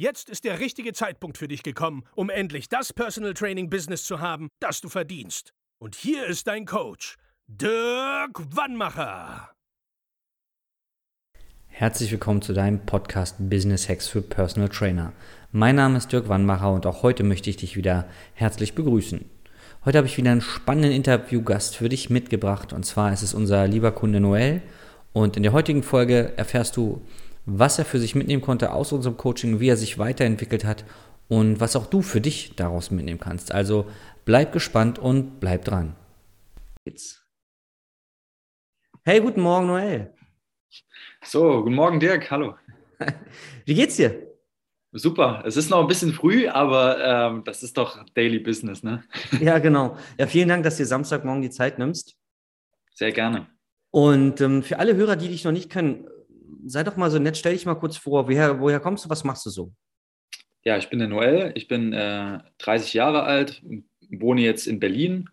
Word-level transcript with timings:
Jetzt 0.00 0.30
ist 0.30 0.44
der 0.44 0.60
richtige 0.60 0.94
Zeitpunkt 0.94 1.36
für 1.36 1.46
dich 1.46 1.62
gekommen, 1.62 2.04
um 2.14 2.30
endlich 2.30 2.70
das 2.70 2.90
Personal 2.90 3.34
Training 3.34 3.68
Business 3.68 4.04
zu 4.04 4.18
haben, 4.18 4.48
das 4.58 4.80
du 4.80 4.88
verdienst. 4.88 5.52
Und 5.78 5.94
hier 5.94 6.24
ist 6.24 6.46
dein 6.46 6.64
Coach, 6.64 7.18
Dirk 7.46 8.40
Wannmacher. 8.56 9.50
Herzlich 11.66 12.10
willkommen 12.12 12.40
zu 12.40 12.54
deinem 12.54 12.86
Podcast 12.86 13.36
Business 13.50 13.90
Hacks 13.90 14.08
für 14.08 14.22
Personal 14.22 14.70
Trainer. 14.70 15.12
Mein 15.52 15.76
Name 15.76 15.98
ist 15.98 16.10
Dirk 16.10 16.30
Wannmacher 16.30 16.72
und 16.72 16.86
auch 16.86 17.02
heute 17.02 17.22
möchte 17.22 17.50
ich 17.50 17.58
dich 17.58 17.76
wieder 17.76 18.08
herzlich 18.32 18.74
begrüßen. 18.74 19.26
Heute 19.84 19.98
habe 19.98 20.08
ich 20.08 20.16
wieder 20.16 20.32
einen 20.32 20.40
spannenden 20.40 20.92
Interviewgast 20.92 21.76
für 21.76 21.90
dich 21.90 22.08
mitgebracht 22.08 22.72
und 22.72 22.86
zwar 22.86 23.12
ist 23.12 23.22
es 23.22 23.34
unser 23.34 23.68
lieber 23.68 23.92
Kunde 23.92 24.20
Noel 24.20 24.62
und 25.12 25.36
in 25.36 25.42
der 25.42 25.52
heutigen 25.52 25.82
Folge 25.82 26.32
erfährst 26.38 26.78
du, 26.78 27.02
was 27.46 27.78
er 27.78 27.84
für 27.84 27.98
sich 27.98 28.14
mitnehmen 28.14 28.42
konnte 28.42 28.72
aus 28.72 28.92
unserem 28.92 29.16
Coaching, 29.16 29.60
wie 29.60 29.68
er 29.68 29.76
sich 29.76 29.98
weiterentwickelt 29.98 30.64
hat 30.64 30.84
und 31.28 31.60
was 31.60 31.76
auch 31.76 31.86
du 31.86 32.02
für 32.02 32.20
dich 32.20 32.56
daraus 32.56 32.90
mitnehmen 32.90 33.20
kannst. 33.20 33.52
Also 33.52 33.86
bleib 34.24 34.52
gespannt 34.52 34.98
und 34.98 35.40
bleib 35.40 35.64
dran. 35.64 35.96
Hey, 39.04 39.20
guten 39.20 39.40
Morgen 39.40 39.66
Noel. 39.66 40.12
So, 41.22 41.62
guten 41.62 41.74
Morgen, 41.74 42.00
Dirk. 42.00 42.30
Hallo. 42.30 42.56
Wie 43.64 43.74
geht's 43.74 43.96
dir? 43.96 44.30
Super. 44.92 45.42
Es 45.46 45.56
ist 45.56 45.70
noch 45.70 45.80
ein 45.80 45.86
bisschen 45.86 46.12
früh, 46.12 46.48
aber 46.48 46.98
ähm, 47.02 47.44
das 47.44 47.62
ist 47.62 47.78
doch 47.78 48.04
Daily 48.14 48.40
Business, 48.40 48.82
ne? 48.82 49.04
Ja, 49.40 49.58
genau. 49.58 49.96
Ja, 50.18 50.26
vielen 50.26 50.48
Dank, 50.48 50.64
dass 50.64 50.76
du 50.76 50.82
dir 50.82 50.88
Samstagmorgen 50.88 51.42
die 51.42 51.50
Zeit 51.50 51.78
nimmst. 51.78 52.16
Sehr 52.94 53.12
gerne. 53.12 53.46
Und 53.90 54.40
ähm, 54.40 54.62
für 54.62 54.78
alle 54.78 54.96
Hörer, 54.96 55.16
die 55.16 55.28
dich 55.28 55.44
noch 55.44 55.52
nicht 55.52 55.70
kennen, 55.70 56.08
sei 56.66 56.84
doch 56.84 56.96
mal 56.96 57.10
so 57.10 57.18
nett, 57.18 57.36
stell 57.36 57.52
dich 57.52 57.66
mal 57.66 57.74
kurz 57.74 57.96
vor. 57.96 58.28
Woher, 58.28 58.60
woher 58.60 58.80
kommst 58.80 59.04
du? 59.04 59.10
Was 59.10 59.24
machst 59.24 59.46
du 59.46 59.50
so? 59.50 59.72
Ja, 60.64 60.76
ich 60.76 60.88
bin 60.88 60.98
der 60.98 61.08
Noel. 61.08 61.52
Ich 61.54 61.68
bin 61.68 61.92
äh, 61.92 62.38
30 62.58 62.94
Jahre 62.94 63.22
alt, 63.22 63.62
wohne 64.10 64.42
jetzt 64.42 64.66
in 64.66 64.80
Berlin 64.80 65.28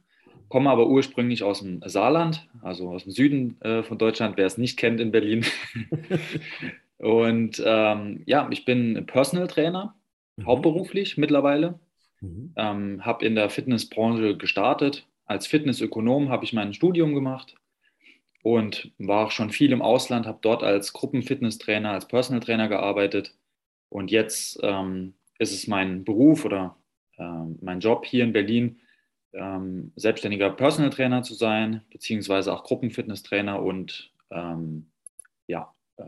komme 0.49 0.69
aber 0.69 0.87
ursprünglich 0.87 1.43
aus 1.43 1.59
dem 1.59 1.81
Saarland, 1.85 2.47
also 2.61 2.89
aus 2.89 3.03
dem 3.03 3.11
Süden 3.11 3.61
äh, 3.61 3.83
von 3.83 3.97
Deutschland, 3.97 4.37
wer 4.37 4.45
es 4.45 4.57
nicht 4.57 4.77
kennt 4.77 4.99
in 4.99 5.11
Berlin. 5.11 5.45
und 6.97 7.61
ähm, 7.65 8.23
ja, 8.25 8.47
ich 8.51 8.65
bin 8.65 9.05
Personal 9.05 9.47
Trainer, 9.47 9.95
mhm. 10.37 10.45
hauptberuflich 10.45 11.17
mittlerweile. 11.17 11.79
Mhm. 12.21 12.53
Ähm, 12.55 13.05
habe 13.05 13.25
in 13.25 13.35
der 13.35 13.49
Fitnessbranche 13.49 14.37
gestartet. 14.37 15.05
Als 15.25 15.47
Fitnessökonom 15.47 16.29
habe 16.29 16.45
ich 16.45 16.53
mein 16.53 16.73
Studium 16.73 17.13
gemacht 17.13 17.55
und 18.55 18.93
war 18.97 19.29
schon 19.29 19.49
viel 19.49 19.73
im 19.73 19.81
Ausland, 19.81 20.25
habe 20.25 20.39
dort 20.41 20.63
als 20.63 20.93
Gruppenfitnesstrainer, 20.93 21.91
als 21.91 22.07
Personal 22.07 22.39
Trainer 22.39 22.69
gearbeitet. 22.69 23.35
Und 23.89 24.09
jetzt 24.09 24.57
ähm, 24.63 25.15
ist 25.37 25.51
es 25.51 25.67
mein 25.67 26.05
Beruf 26.05 26.45
oder 26.45 26.77
äh, 27.17 27.23
mein 27.59 27.81
Job 27.81 28.05
hier 28.05 28.23
in 28.23 28.31
Berlin, 28.31 28.79
ähm, 29.33 29.91
selbstständiger 29.97 30.49
Personal 30.49 30.91
Trainer 30.91 31.23
zu 31.23 31.33
sein, 31.33 31.81
beziehungsweise 31.91 32.53
auch 32.53 32.63
Gruppenfitnesstrainer 32.63 33.61
und 33.61 34.13
ähm, 34.31 34.91
ja, 35.47 35.73
äh, 35.97 36.03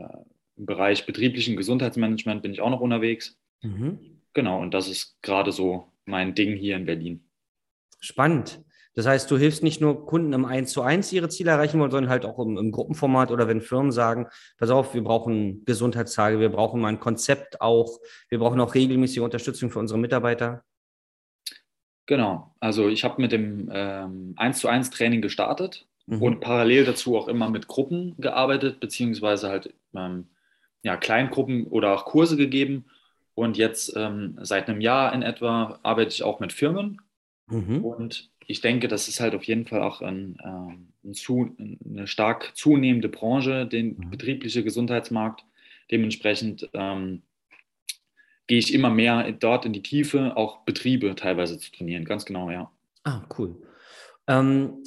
im 0.56 0.64
Bereich 0.64 1.04
betrieblichen 1.04 1.56
Gesundheitsmanagement 1.56 2.40
bin 2.40 2.52
ich 2.52 2.62
auch 2.62 2.70
noch 2.70 2.80
unterwegs. 2.80 3.38
Mhm. 3.60 3.98
Genau, 4.32 4.62
und 4.62 4.72
das 4.72 4.88
ist 4.88 5.20
gerade 5.20 5.52
so 5.52 5.92
mein 6.06 6.34
Ding 6.34 6.56
hier 6.56 6.76
in 6.76 6.86
Berlin. 6.86 7.22
Spannend. 7.98 8.64
Das 9.00 9.06
heißt, 9.06 9.30
du 9.30 9.38
hilfst 9.38 9.62
nicht 9.62 9.80
nur 9.80 10.04
Kunden 10.04 10.34
im 10.34 10.44
1 10.44 10.72
zu 10.72 10.82
1 10.82 11.10
ihre 11.14 11.30
Ziele 11.30 11.52
erreichen 11.52 11.80
wollen, 11.80 11.90
sondern 11.90 12.10
halt 12.10 12.26
auch 12.26 12.38
im, 12.38 12.58
im, 12.58 12.70
Gruppenformat 12.70 13.30
oder 13.30 13.48
wenn 13.48 13.62
Firmen 13.62 13.92
sagen, 13.92 14.26
pass 14.58 14.68
auf, 14.68 14.92
wir 14.92 15.02
brauchen 15.02 15.64
Gesundheitstage, 15.64 16.38
wir 16.38 16.50
brauchen 16.50 16.82
mal 16.82 16.88
ein 16.88 17.00
Konzept 17.00 17.62
auch, 17.62 17.98
wir 18.28 18.38
brauchen 18.38 18.60
auch 18.60 18.74
regelmäßige 18.74 19.20
Unterstützung 19.20 19.70
für 19.70 19.78
unsere 19.78 19.98
Mitarbeiter. 19.98 20.64
Genau, 22.04 22.54
also 22.60 22.90
ich 22.90 23.02
habe 23.02 23.22
mit 23.22 23.32
dem 23.32 23.70
ähm, 23.72 24.34
1 24.36 24.58
zu 24.58 24.68
1 24.68 24.90
Training 24.90 25.22
gestartet 25.22 25.86
mhm. 26.04 26.20
und 26.20 26.40
parallel 26.40 26.84
dazu 26.84 27.16
auch 27.16 27.28
immer 27.28 27.48
mit 27.48 27.68
Gruppen 27.68 28.16
gearbeitet, 28.18 28.80
beziehungsweise 28.80 29.48
halt 29.48 29.72
ähm, 29.96 30.28
ja, 30.82 30.98
Kleingruppen 30.98 31.68
oder 31.68 31.94
auch 31.94 32.04
Kurse 32.04 32.36
gegeben. 32.36 32.84
Und 33.34 33.56
jetzt 33.56 33.96
ähm, 33.96 34.38
seit 34.42 34.68
einem 34.68 34.82
Jahr 34.82 35.14
in 35.14 35.22
etwa 35.22 35.78
arbeite 35.82 36.10
ich 36.10 36.22
auch 36.22 36.38
mit 36.38 36.52
Firmen. 36.52 37.00
Mhm. 37.46 37.82
Und 37.82 38.30
ich 38.50 38.60
denke, 38.60 38.88
das 38.88 39.06
ist 39.06 39.20
halt 39.20 39.34
auf 39.34 39.44
jeden 39.44 39.66
Fall 39.66 39.82
auch 39.82 40.02
ein, 40.02 40.36
ähm, 40.44 40.88
ein 41.04 41.14
zu, 41.14 41.56
eine 41.84 42.06
stark 42.08 42.50
zunehmende 42.56 43.08
Branche, 43.08 43.66
den 43.66 43.96
mhm. 43.96 44.10
betriebliche 44.10 44.64
Gesundheitsmarkt. 44.64 45.44
Dementsprechend 45.90 46.68
ähm, 46.72 47.22
gehe 48.48 48.58
ich 48.58 48.74
immer 48.74 48.90
mehr 48.90 49.30
dort 49.32 49.66
in 49.66 49.72
die 49.72 49.82
Tiefe, 49.82 50.36
auch 50.36 50.64
Betriebe 50.64 51.14
teilweise 51.14 51.58
zu 51.58 51.70
trainieren. 51.70 52.04
Ganz 52.04 52.24
genau, 52.24 52.50
ja. 52.50 52.70
Ah, 53.04 53.22
cool. 53.38 53.54
Ähm, 54.26 54.82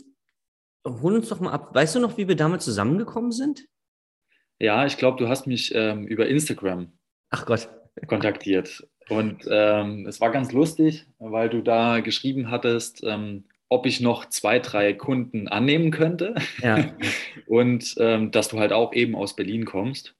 hol 0.85 1.15
uns 1.15 1.29
doch 1.29 1.39
mal 1.39 1.51
ab. 1.51 1.73
Weißt 1.73 1.95
du 1.95 1.99
noch, 1.99 2.17
wie 2.17 2.27
wir 2.27 2.35
damals 2.35 2.65
zusammengekommen 2.65 3.31
sind? 3.31 3.67
Ja, 4.59 4.85
ich 4.85 4.97
glaube, 4.97 5.17
du 5.17 5.29
hast 5.29 5.47
mich 5.47 5.73
ähm, 5.73 6.05
über 6.05 6.27
Instagram 6.27 6.91
Ach 7.29 7.45
Gott. 7.45 7.69
kontaktiert. 8.07 8.87
Und 9.09 9.45
ähm, 9.49 10.05
es 10.05 10.21
war 10.21 10.31
ganz 10.31 10.51
lustig, 10.51 11.05
weil 11.19 11.49
du 11.49 11.61
da 11.61 11.99
geschrieben 12.01 12.51
hattest, 12.51 13.03
ähm, 13.03 13.45
ob 13.73 13.85
ich 13.85 13.99
noch 13.99 14.29
zwei, 14.29 14.59
drei 14.59 14.93
Kunden 14.93 15.47
annehmen 15.47 15.91
könnte. 15.91 16.35
Ja. 16.61 16.93
Und 17.47 17.95
ähm, 17.97 18.31
dass 18.31 18.47
du 18.47 18.59
halt 18.59 18.71
auch 18.71 18.93
eben 18.93 19.15
aus 19.15 19.35
Berlin 19.35 19.65
kommst 19.65 20.15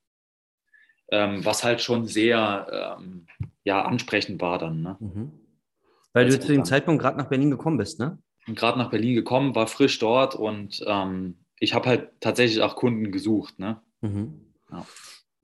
ähm, 1.14 1.46
was 1.46 1.64
halt 1.64 1.82
schon 1.82 2.08
sehr 2.08 2.98
ähm, 3.00 3.28
ja, 3.64 3.84
ansprechend 3.84 4.42
war 4.42 4.58
dann. 4.58 4.82
Ne? 4.82 4.98
Mhm. 5.00 5.32
Weil 6.12 6.28
du 6.28 6.40
zu 6.40 6.48
dem 6.48 6.66
Zeitpunkt 6.66 7.02
gerade 7.02 7.18
nach 7.18 7.30
Berlin 7.30 7.52
gekommen 7.52 7.78
bist, 7.78 8.00
ne? 8.00 8.18
Gerade 8.48 8.78
nach 8.78 8.90
Berlin 8.90 9.16
gekommen, 9.16 9.56
war 9.56 9.68
frisch 9.68 10.00
dort 10.00 10.36
und 10.36 10.84
ähm, 10.86 11.38
ich 11.60 11.74
habe 11.74 11.88
halt 11.88 12.10
tatsächlich 12.20 12.62
auch 12.62 12.76
Kunden 12.76 13.12
gesucht. 13.12 13.58
Ne? 13.58 13.80
Mhm. 14.02 14.42
Ja. 14.70 14.86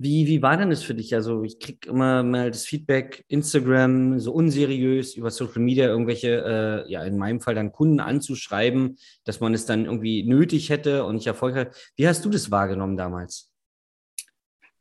Wie, 0.01 0.27
wie 0.27 0.41
war 0.41 0.55
denn 0.55 0.69
das 0.69 0.81
für 0.81 0.95
dich? 0.95 1.13
Also 1.13 1.43
ich 1.43 1.59
kriege 1.59 1.89
immer 1.89 2.23
mal 2.23 2.51
das 2.51 2.65
Feedback, 2.65 3.25
Instagram, 3.27 4.17
so 4.21 4.31
unseriös, 4.31 5.13
über 5.15 5.29
Social 5.29 5.61
Media 5.61 5.87
irgendwelche, 5.87 6.85
äh, 6.87 6.89
ja 6.89 7.03
in 7.03 7.17
meinem 7.17 7.41
Fall 7.41 7.53
dann 7.53 7.73
Kunden 7.73 7.99
anzuschreiben, 7.99 8.97
dass 9.25 9.41
man 9.41 9.53
es 9.53 9.65
dann 9.65 9.83
irgendwie 9.83 10.23
nötig 10.23 10.69
hätte 10.69 11.03
und 11.03 11.15
nicht 11.15 11.27
erfolgreich. 11.27 11.67
Wie 11.97 12.07
hast 12.07 12.23
du 12.23 12.29
das 12.29 12.49
wahrgenommen 12.49 12.95
damals? 12.95 13.51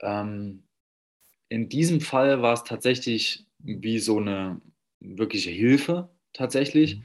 Ähm, 0.01 0.62
in 1.49 1.69
diesem 1.69 2.01
Fall 2.01 2.41
war 2.41 2.53
es 2.53 2.62
tatsächlich 2.62 3.45
wie 3.59 3.99
so 3.99 4.19
eine 4.19 4.61
wirkliche 5.01 5.51
Hilfe 5.51 6.11
tatsächlich, 6.33 6.99
mhm. 6.99 7.05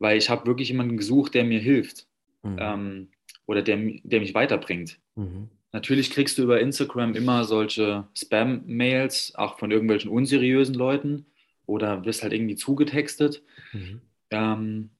weil 0.00 0.18
ich 0.18 0.28
habe 0.28 0.46
wirklich 0.46 0.70
jemanden 0.70 0.96
gesucht, 0.96 1.34
der 1.34 1.44
mir 1.44 1.60
hilft 1.60 2.08
mhm. 2.42 2.56
ähm, 2.58 3.08
oder 3.46 3.62
der, 3.62 3.78
der 4.02 4.18
mich 4.18 4.34
weiterbringt. 4.34 4.98
Mhm. 5.14 5.50
Natürlich 5.74 6.12
kriegst 6.12 6.38
du 6.38 6.44
über 6.44 6.60
Instagram 6.60 7.16
immer 7.16 7.42
solche 7.42 8.06
Spam-Mails, 8.16 9.34
auch 9.34 9.58
von 9.58 9.72
irgendwelchen 9.72 10.08
unseriösen 10.08 10.76
Leuten 10.76 11.26
oder 11.66 12.04
wirst 12.04 12.22
halt 12.22 12.32
irgendwie 12.32 12.54
zugetextet. 12.54 13.42
Mhm. 13.72 14.00
Ähm, 14.30 14.90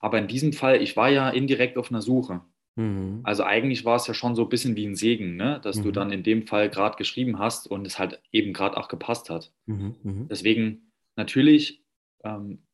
aber 0.00 0.18
in 0.18 0.26
diesem 0.26 0.52
Fall, 0.52 0.82
ich 0.82 0.96
war 0.96 1.08
ja 1.08 1.30
indirekt 1.30 1.78
auf 1.78 1.92
einer 1.92 2.02
Suche. 2.02 2.40
Mhm. 2.74 3.20
Also 3.22 3.44
eigentlich 3.44 3.84
war 3.84 3.94
es 3.94 4.08
ja 4.08 4.14
schon 4.14 4.34
so 4.34 4.42
ein 4.42 4.48
bisschen 4.48 4.74
wie 4.74 4.88
ein 4.88 4.96
Segen, 4.96 5.36
ne? 5.36 5.60
dass 5.62 5.76
mhm. 5.76 5.82
du 5.84 5.92
dann 5.92 6.10
in 6.10 6.24
dem 6.24 6.48
Fall 6.48 6.68
gerade 6.68 6.96
geschrieben 6.96 7.38
hast 7.38 7.68
und 7.68 7.86
es 7.86 8.00
halt 8.00 8.20
eben 8.32 8.52
gerade 8.52 8.76
auch 8.76 8.88
gepasst 8.88 9.30
hat. 9.30 9.52
Mhm. 9.66 9.94
mhm. 10.02 10.26
Deswegen 10.28 10.90
natürlich, 11.14 11.84
ähm, 12.24 12.64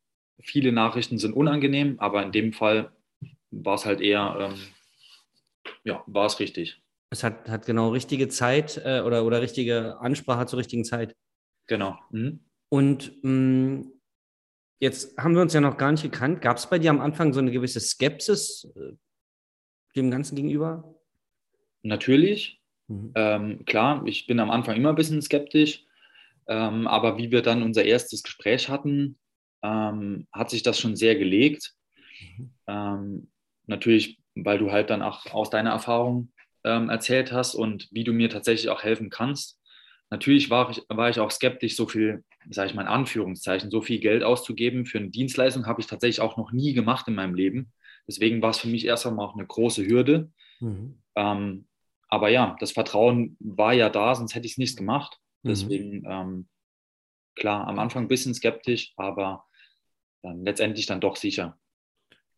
viele 0.40 0.72
Nachrichten 0.72 1.18
sind 1.18 1.34
unangenehm, 1.34 1.96
aber 1.98 2.22
in 2.22 2.32
dem 2.32 2.54
Fall 2.54 2.90
war 3.50 3.74
es 3.74 3.84
halt 3.84 4.00
eher, 4.00 4.34
ähm, 4.40 4.58
ja, 5.84 6.02
war 6.06 6.24
es 6.24 6.40
richtig. 6.40 6.80
Es 7.10 7.22
hat, 7.22 7.48
hat 7.48 7.66
genau 7.66 7.90
richtige 7.90 8.28
Zeit 8.28 8.80
äh, 8.84 9.00
oder, 9.00 9.24
oder 9.24 9.40
richtige 9.40 9.98
Ansprache 10.00 10.46
zur 10.46 10.58
richtigen 10.58 10.84
Zeit. 10.84 11.14
Genau. 11.66 11.98
Mhm. 12.10 12.40
Und 12.68 13.12
mh, 13.22 13.30
mm, 13.30 13.92
jetzt 14.80 15.16
haben 15.16 15.34
wir 15.34 15.42
uns 15.42 15.52
ja 15.52 15.60
noch 15.60 15.76
gar 15.76 15.92
nicht 15.92 16.02
gekannt. 16.02 16.42
Gab 16.42 16.56
es 16.56 16.68
bei 16.68 16.78
dir 16.78 16.90
am 16.90 17.00
Anfang 17.00 17.32
so 17.32 17.40
eine 17.40 17.52
gewisse 17.52 17.80
Skepsis? 17.80 18.68
Äh, 18.76 18.94
dem 19.96 20.10
Ganzen 20.10 20.36
gegenüber? 20.36 20.94
Natürlich. 21.82 22.60
Mhm. 22.88 23.12
Ähm, 23.14 23.64
klar, 23.64 24.02
ich 24.06 24.26
bin 24.26 24.40
am 24.40 24.50
Anfang 24.50 24.76
immer 24.76 24.90
ein 24.90 24.96
bisschen 24.96 25.22
skeptisch. 25.22 25.84
Ähm, 26.46 26.86
aber 26.86 27.16
wie 27.16 27.30
wir 27.30 27.42
dann 27.42 27.62
unser 27.62 27.84
erstes 27.84 28.22
Gespräch 28.22 28.68
hatten, 28.68 29.18
ähm, 29.62 30.26
hat 30.32 30.50
sich 30.50 30.62
das 30.62 30.78
schon 30.78 30.96
sehr 30.96 31.16
gelegt. 31.16 31.74
Mhm. 32.20 32.50
Ähm, 32.66 33.30
natürlich, 33.66 34.18
weil 34.34 34.58
du 34.58 34.70
halt 34.70 34.90
dann 34.90 35.02
auch 35.02 35.26
aus 35.32 35.50
deiner 35.50 35.70
Erfahrung 35.70 36.32
ähm, 36.64 36.88
erzählt 36.88 37.32
hast 37.32 37.54
und 37.54 37.88
wie 37.90 38.04
du 38.04 38.12
mir 38.12 38.28
tatsächlich 38.28 38.70
auch 38.70 38.82
helfen 38.82 39.10
kannst. 39.10 39.60
Natürlich 40.10 40.50
war 40.50 40.70
ich, 40.70 40.82
war 40.88 41.10
ich 41.10 41.20
auch 41.20 41.30
skeptisch, 41.30 41.76
so 41.76 41.86
viel, 41.86 42.24
sage 42.50 42.68
ich 42.68 42.74
mal 42.74 42.82
in 42.82 42.88
Anführungszeichen, 42.88 43.70
so 43.70 43.82
viel 43.82 44.00
Geld 44.00 44.22
auszugeben 44.22 44.86
für 44.86 44.98
eine 44.98 45.10
Dienstleistung 45.10 45.66
habe 45.66 45.80
ich 45.80 45.86
tatsächlich 45.86 46.20
auch 46.20 46.36
noch 46.36 46.52
nie 46.52 46.72
gemacht 46.72 47.08
in 47.08 47.14
meinem 47.14 47.34
Leben. 47.34 47.72
Deswegen 48.06 48.42
war 48.42 48.50
es 48.50 48.58
für 48.58 48.68
mich 48.68 48.84
erst 48.84 49.06
einmal 49.06 49.26
auch 49.26 49.34
eine 49.34 49.46
große 49.46 49.86
Hürde. 49.86 50.30
Mhm. 50.60 51.02
Ähm, 51.14 51.66
aber 52.08 52.28
ja, 52.28 52.56
das 52.60 52.72
Vertrauen 52.72 53.36
war 53.40 53.72
ja 53.72 53.88
da, 53.88 54.14
sonst 54.14 54.34
hätte 54.34 54.46
ich 54.46 54.52
es 54.52 54.58
nicht 54.58 54.76
gemacht. 54.76 55.18
Mhm. 55.42 55.48
Deswegen, 55.48 55.98
mhm. 56.00 56.06
ähm, 56.08 56.48
klar, 57.34 57.66
am 57.66 57.78
Anfang 57.78 58.04
ein 58.04 58.08
bisschen 58.08 58.34
skeptisch, 58.34 58.92
aber 58.96 59.44
dann 60.22 60.44
letztendlich 60.44 60.86
dann 60.86 61.00
doch 61.00 61.16
sicher. 61.16 61.58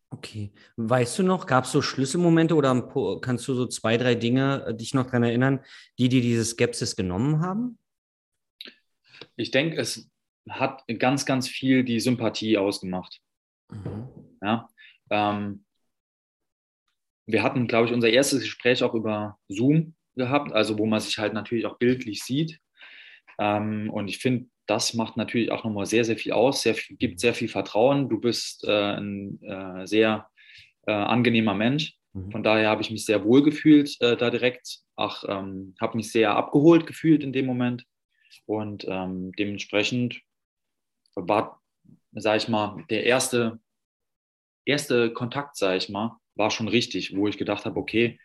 Okay. 0.09 0.51
Weißt 0.77 1.19
du 1.19 1.23
noch, 1.23 1.45
gab 1.45 1.65
es 1.65 1.71
so 1.71 1.81
Schlüsselmomente 1.81 2.55
oder 2.55 3.19
kannst 3.21 3.47
du 3.47 3.53
so 3.53 3.67
zwei, 3.67 3.97
drei 3.97 4.15
Dinge 4.15 4.65
äh, 4.67 4.75
dich 4.75 4.93
noch 4.93 5.05
daran 5.05 5.23
erinnern, 5.23 5.59
die 5.99 6.09
dir 6.09 6.21
diese 6.21 6.45
Skepsis 6.45 6.95
genommen 6.95 7.41
haben? 7.41 7.77
Ich 9.35 9.51
denke, 9.51 9.77
es 9.77 10.09
hat 10.49 10.83
ganz, 10.99 11.25
ganz 11.25 11.47
viel 11.47 11.83
die 11.83 11.99
Sympathie 11.99 12.57
ausgemacht. 12.57 13.19
Mhm. 13.69 14.07
Ja, 14.41 14.69
ähm, 15.09 15.65
wir 17.25 17.43
hatten, 17.43 17.67
glaube 17.67 17.87
ich, 17.87 17.93
unser 17.93 18.09
erstes 18.09 18.41
Gespräch 18.41 18.83
auch 18.83 18.93
über 18.93 19.37
Zoom 19.49 19.95
gehabt, 20.15 20.53
also 20.53 20.77
wo 20.77 20.85
man 20.85 21.01
sich 21.01 21.17
halt 21.17 21.33
natürlich 21.33 21.65
auch 21.65 21.77
bildlich 21.77 22.23
sieht. 22.23 22.59
Ähm, 23.37 23.89
und 23.89 24.07
ich 24.07 24.19
finde, 24.19 24.49
das 24.67 24.93
macht 24.93 25.17
natürlich 25.17 25.51
auch 25.51 25.63
nochmal 25.63 25.85
sehr, 25.85 26.05
sehr 26.05 26.17
viel 26.17 26.33
aus, 26.33 26.61
sehr 26.61 26.75
viel, 26.75 26.97
gibt 26.97 27.19
sehr 27.19 27.33
viel 27.33 27.47
Vertrauen. 27.47 28.09
Du 28.09 28.19
bist 28.19 28.65
äh, 28.65 28.97
ein 28.97 29.41
äh, 29.41 29.87
sehr 29.87 30.29
äh, 30.85 30.91
angenehmer 30.91 31.53
Mensch. 31.53 31.95
Mhm. 32.13 32.31
Von 32.31 32.43
daher 32.43 32.69
habe 32.69 32.81
ich 32.81 32.91
mich 32.91 33.05
sehr 33.05 33.23
wohl 33.23 33.43
gefühlt 33.43 33.99
äh, 34.01 34.17
da 34.17 34.29
direkt. 34.29 34.79
Ach, 34.95 35.23
ähm, 35.27 35.73
habe 35.79 35.97
mich 35.97 36.11
sehr 36.11 36.35
abgeholt 36.35 36.85
gefühlt 36.85 37.23
in 37.23 37.33
dem 37.33 37.45
Moment. 37.45 37.85
Und 38.45 38.85
ähm, 38.87 39.31
dementsprechend 39.33 40.21
war, 41.15 41.61
sage 42.11 42.37
ich 42.37 42.47
mal, 42.47 42.83
der 42.89 43.05
erste, 43.05 43.59
erste 44.65 45.11
Kontakt, 45.13 45.55
sage 45.57 45.77
ich 45.77 45.89
mal, 45.89 46.17
war 46.35 46.51
schon 46.51 46.67
richtig, 46.67 47.15
wo 47.15 47.27
ich 47.27 47.37
gedacht 47.37 47.65
habe, 47.65 47.79
okay, 47.79 48.19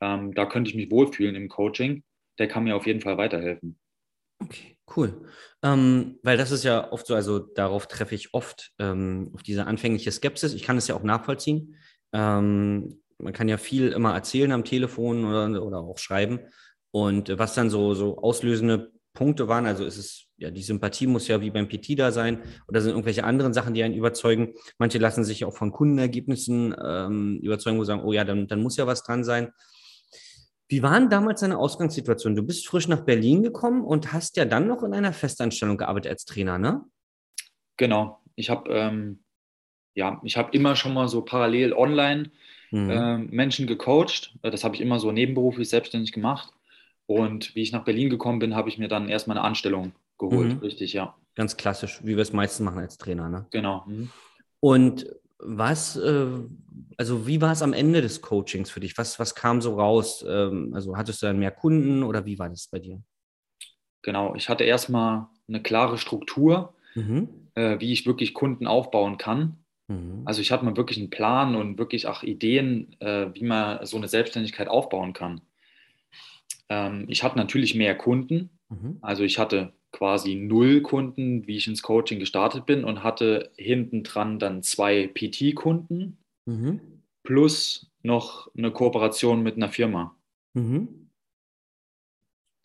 ähm, 0.00 0.34
da 0.34 0.46
könnte 0.46 0.70
ich 0.70 0.76
mich 0.76 0.90
wohlfühlen 0.90 1.34
im 1.34 1.48
Coaching. 1.48 2.04
Der 2.38 2.48
kann 2.48 2.64
mir 2.64 2.76
auf 2.76 2.86
jeden 2.86 3.00
Fall 3.00 3.18
weiterhelfen. 3.18 3.78
Okay. 4.40 4.78
Cool. 4.96 5.22
Ähm, 5.62 6.18
weil 6.22 6.38
das 6.38 6.50
ist 6.50 6.64
ja 6.64 6.92
oft 6.92 7.06
so, 7.06 7.14
also 7.14 7.38
darauf 7.38 7.86
treffe 7.88 8.14
ich 8.14 8.32
oft, 8.32 8.72
ähm, 8.78 9.30
auf 9.34 9.42
diese 9.42 9.66
anfängliche 9.66 10.10
Skepsis. 10.12 10.54
Ich 10.54 10.62
kann 10.62 10.76
es 10.78 10.88
ja 10.88 10.94
auch 10.94 11.02
nachvollziehen. 11.02 11.76
Ähm, 12.12 13.00
man 13.18 13.32
kann 13.32 13.48
ja 13.48 13.58
viel 13.58 13.88
immer 13.88 14.14
erzählen 14.14 14.52
am 14.52 14.64
Telefon 14.64 15.24
oder, 15.24 15.62
oder 15.62 15.78
auch 15.80 15.98
schreiben. 15.98 16.40
Und 16.90 17.36
was 17.38 17.54
dann 17.54 17.70
so, 17.70 17.94
so 17.94 18.18
auslösende 18.18 18.92
Punkte 19.12 19.48
waren, 19.48 19.66
also 19.66 19.84
ist 19.84 19.98
es, 19.98 20.26
ja, 20.36 20.50
die 20.50 20.62
Sympathie 20.62 21.06
muss 21.08 21.28
ja 21.28 21.40
wie 21.40 21.50
beim 21.50 21.68
PT 21.68 21.98
da 21.98 22.12
sein 22.12 22.40
oder 22.68 22.80
sind 22.80 22.92
irgendwelche 22.92 23.24
anderen 23.24 23.52
Sachen, 23.52 23.74
die 23.74 23.82
einen 23.82 23.94
überzeugen. 23.94 24.54
Manche 24.78 24.98
lassen 24.98 25.24
sich 25.24 25.44
auch 25.44 25.56
von 25.56 25.72
Kundenergebnissen 25.72 26.74
ähm, 26.82 27.40
überzeugen, 27.42 27.78
wo 27.78 27.84
sie 27.84 27.88
sagen, 27.88 28.04
oh 28.04 28.12
ja, 28.12 28.24
dann, 28.24 28.46
dann 28.46 28.62
muss 28.62 28.76
ja 28.76 28.86
was 28.86 29.02
dran 29.02 29.24
sein. 29.24 29.52
Wie 30.68 30.82
war 30.82 30.98
denn 30.98 31.08
damals 31.08 31.40
deine 31.40 31.58
Ausgangssituation? 31.58 32.36
Du 32.36 32.42
bist 32.42 32.66
frisch 32.66 32.88
nach 32.88 33.00
Berlin 33.00 33.42
gekommen 33.42 33.84
und 33.84 34.12
hast 34.12 34.36
ja 34.36 34.44
dann 34.44 34.66
noch 34.66 34.82
in 34.82 34.92
einer 34.92 35.12
Festanstellung 35.12 35.78
gearbeitet 35.78 36.12
als 36.12 36.24
Trainer, 36.24 36.58
ne? 36.58 36.84
Genau. 37.76 38.20
Ich 38.36 38.50
habe 38.50 38.70
ähm, 38.70 39.20
ja, 39.98 40.20
ich 40.22 40.36
habe 40.36 40.50
immer 40.52 40.76
schon 40.76 40.94
mal 40.94 41.08
so 41.08 41.22
parallel 41.22 41.72
online 41.72 42.30
mhm. 42.70 42.90
äh, 42.90 43.18
Menschen 43.18 43.66
gecoacht. 43.66 44.32
Das 44.42 44.62
habe 44.62 44.76
ich 44.76 44.80
immer 44.80 45.00
so 45.00 45.10
nebenberuflich 45.10 45.68
selbstständig 45.68 46.12
gemacht. 46.12 46.52
Und 47.06 47.54
wie 47.56 47.62
ich 47.62 47.72
nach 47.72 47.84
Berlin 47.84 48.08
gekommen 48.08 48.38
bin, 48.38 48.54
habe 48.54 48.68
ich 48.68 48.78
mir 48.78 48.86
dann 48.86 49.08
erstmal 49.08 49.36
eine 49.36 49.46
Anstellung 49.46 49.92
geholt. 50.18 50.54
Mhm. 50.54 50.58
Richtig, 50.58 50.92
ja. 50.92 51.16
Ganz 51.34 51.56
klassisch, 51.56 52.00
wie 52.04 52.16
wir 52.16 52.22
es 52.22 52.32
meistens 52.32 52.64
machen 52.64 52.78
als 52.78 52.96
Trainer, 52.96 53.28
ne? 53.28 53.46
Genau. 53.50 53.84
Mhm. 53.86 54.10
Und 54.60 55.06
was, 55.38 55.96
äh, 55.96 56.26
also 56.96 57.26
wie 57.26 57.40
war 57.40 57.52
es 57.52 57.62
am 57.62 57.72
Ende 57.72 58.02
des 58.02 58.20
Coachings 58.22 58.70
für 58.70 58.80
dich? 58.80 58.98
Was, 58.98 59.18
was 59.18 59.34
kam 59.34 59.60
so 59.60 59.78
raus? 59.78 60.24
Ähm, 60.28 60.72
also 60.74 60.96
hattest 60.96 61.22
du 61.22 61.26
dann 61.26 61.38
mehr 61.38 61.50
Kunden 61.50 62.02
oder 62.02 62.26
wie 62.26 62.38
war 62.38 62.48
das 62.48 62.68
bei 62.68 62.78
dir? 62.78 63.00
Genau, 64.02 64.34
ich 64.34 64.48
hatte 64.48 64.64
erstmal 64.64 65.26
eine 65.48 65.62
klare 65.62 65.98
Struktur, 65.98 66.74
mhm. 66.94 67.28
äh, 67.54 67.78
wie 67.80 67.92
ich 67.92 68.06
wirklich 68.06 68.34
Kunden 68.34 68.66
aufbauen 68.66 69.18
kann. 69.18 69.64
Mhm. 69.88 70.22
Also 70.24 70.40
ich 70.40 70.52
hatte 70.52 70.64
mal 70.64 70.76
wirklich 70.76 70.98
einen 70.98 71.10
Plan 71.10 71.54
und 71.54 71.78
wirklich 71.78 72.06
auch 72.06 72.22
Ideen, 72.22 72.96
äh, 73.00 73.28
wie 73.34 73.44
man 73.44 73.84
so 73.86 73.96
eine 73.96 74.08
Selbstständigkeit 74.08 74.68
aufbauen 74.68 75.12
kann. 75.12 75.40
Ähm, 76.68 77.06
ich 77.08 77.22
hatte 77.22 77.38
natürlich 77.38 77.74
mehr 77.74 77.96
Kunden. 77.96 78.50
Mhm. 78.68 78.98
Also 79.00 79.22
ich 79.22 79.38
hatte 79.38 79.72
quasi 79.92 80.34
null 80.34 80.82
Kunden, 80.82 81.46
wie 81.46 81.56
ich 81.56 81.66
ins 81.66 81.82
Coaching 81.82 82.18
gestartet 82.18 82.66
bin 82.66 82.84
und 82.84 83.02
hatte 83.02 83.50
hinten 83.56 84.02
dran 84.02 84.38
dann 84.38 84.62
zwei 84.62 85.06
PT-Kunden 85.06 86.18
mhm. 86.46 86.80
plus 87.22 87.90
noch 88.02 88.50
eine 88.56 88.70
Kooperation 88.70 89.42
mit 89.42 89.56
einer 89.56 89.68
Firma. 89.68 90.14
Mhm. 90.54 91.10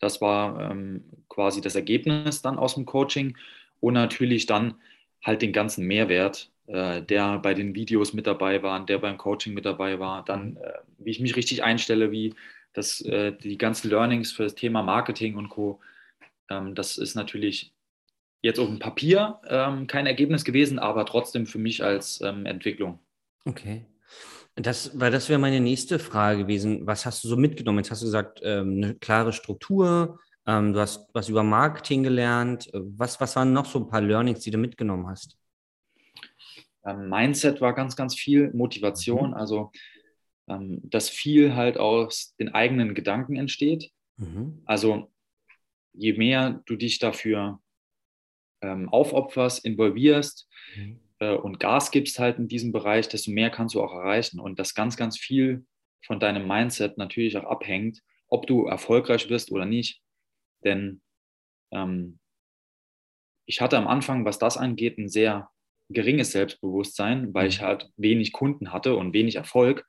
Das 0.00 0.20
war 0.20 0.70
ähm, 0.70 1.04
quasi 1.28 1.60
das 1.60 1.76
Ergebnis 1.76 2.42
dann 2.42 2.58
aus 2.58 2.74
dem 2.74 2.84
Coaching 2.84 3.36
und 3.80 3.94
natürlich 3.94 4.46
dann 4.46 4.74
halt 5.22 5.40
den 5.40 5.52
ganzen 5.52 5.86
Mehrwert, 5.86 6.50
äh, 6.66 7.02
der 7.02 7.38
bei 7.38 7.54
den 7.54 7.74
Videos 7.74 8.12
mit 8.12 8.26
dabei 8.26 8.62
war, 8.62 8.84
der 8.84 8.98
beim 8.98 9.16
Coaching 9.16 9.54
mit 9.54 9.64
dabei 9.64 9.98
war, 9.98 10.24
dann 10.24 10.56
äh, 10.56 10.72
wie 10.98 11.10
ich 11.10 11.20
mich 11.20 11.36
richtig 11.36 11.62
einstelle, 11.62 12.10
wie 12.10 12.34
das, 12.74 13.00
äh, 13.02 13.32
die 13.32 13.56
ganzen 13.56 13.88
Learnings 13.88 14.32
für 14.32 14.42
das 14.42 14.54
Thema 14.54 14.82
Marketing 14.82 15.36
und 15.36 15.48
Co 15.48 15.80
ähm, 16.50 16.74
das 16.74 16.98
ist 16.98 17.14
natürlich 17.14 17.74
jetzt 18.42 18.58
auf 18.58 18.68
dem 18.68 18.78
Papier 18.78 19.40
ähm, 19.48 19.86
kein 19.86 20.06
Ergebnis 20.06 20.44
gewesen, 20.44 20.78
aber 20.78 21.06
trotzdem 21.06 21.46
für 21.46 21.58
mich 21.58 21.82
als 21.82 22.20
ähm, 22.20 22.46
Entwicklung. 22.46 22.98
Okay. 23.44 23.86
Das, 24.56 24.98
weil 25.00 25.10
das 25.10 25.28
wäre 25.28 25.40
meine 25.40 25.60
nächste 25.60 25.98
Frage 25.98 26.42
gewesen. 26.42 26.86
Was 26.86 27.06
hast 27.06 27.24
du 27.24 27.28
so 27.28 27.36
mitgenommen? 27.36 27.78
Jetzt 27.78 27.90
hast 27.90 28.02
du 28.02 28.06
gesagt, 28.06 28.40
ähm, 28.44 28.76
eine 28.76 28.94
klare 28.94 29.32
Struktur, 29.32 30.20
ähm, 30.46 30.74
du 30.74 30.80
hast 30.80 31.08
was 31.12 31.28
über 31.28 31.42
Marketing 31.42 32.02
gelernt. 32.02 32.70
Was, 32.72 33.20
was 33.20 33.34
waren 33.34 33.52
noch 33.52 33.66
so 33.66 33.80
ein 33.80 33.88
paar 33.88 34.02
Learnings, 34.02 34.40
die 34.40 34.50
du 34.50 34.58
mitgenommen 34.58 35.08
hast? 35.08 35.36
Ähm, 36.84 37.08
Mindset 37.08 37.60
war 37.60 37.74
ganz, 37.74 37.96
ganz 37.96 38.14
viel, 38.14 38.52
Motivation, 38.52 39.30
mhm. 39.30 39.34
also 39.34 39.72
dass 40.46 41.08
viel 41.08 41.54
halt 41.54 41.78
aus 41.78 42.34
den 42.38 42.50
eigenen 42.50 42.94
Gedanken 42.94 43.34
entsteht. 43.34 43.90
Mhm. 44.18 44.60
Also 44.66 45.10
je 45.94 46.12
mehr 46.14 46.62
du 46.66 46.76
dich 46.76 46.98
dafür 46.98 47.60
ähm, 48.60 48.88
aufopferst, 48.88 49.64
involvierst 49.64 50.48
mhm. 50.76 51.00
äh, 51.20 51.34
und 51.34 51.60
Gas 51.60 51.90
gibst 51.90 52.18
halt 52.18 52.38
in 52.38 52.48
diesem 52.48 52.72
Bereich, 52.72 53.08
desto 53.08 53.30
mehr 53.30 53.50
kannst 53.50 53.74
du 53.74 53.82
auch 53.82 53.92
erreichen. 53.92 54.40
Und 54.40 54.58
dass 54.58 54.74
ganz, 54.74 54.96
ganz 54.96 55.18
viel 55.18 55.66
von 56.04 56.20
deinem 56.20 56.46
Mindset 56.46 56.98
natürlich 56.98 57.36
auch 57.36 57.44
abhängt, 57.44 58.02
ob 58.28 58.46
du 58.46 58.66
erfolgreich 58.66 59.28
wirst 59.30 59.52
oder 59.52 59.64
nicht. 59.64 60.02
Denn 60.64 61.00
ähm, 61.70 62.18
ich 63.46 63.60
hatte 63.60 63.76
am 63.76 63.86
Anfang, 63.86 64.24
was 64.24 64.38
das 64.38 64.56
angeht, 64.56 64.98
ein 64.98 65.08
sehr 65.08 65.50
geringes 65.90 66.32
Selbstbewusstsein, 66.32 67.34
weil 67.34 67.48
ich 67.48 67.60
mhm. 67.60 67.64
halt 67.66 67.90
wenig 67.96 68.32
Kunden 68.32 68.72
hatte 68.72 68.96
und 68.96 69.12
wenig 69.12 69.36
Erfolg. 69.36 69.86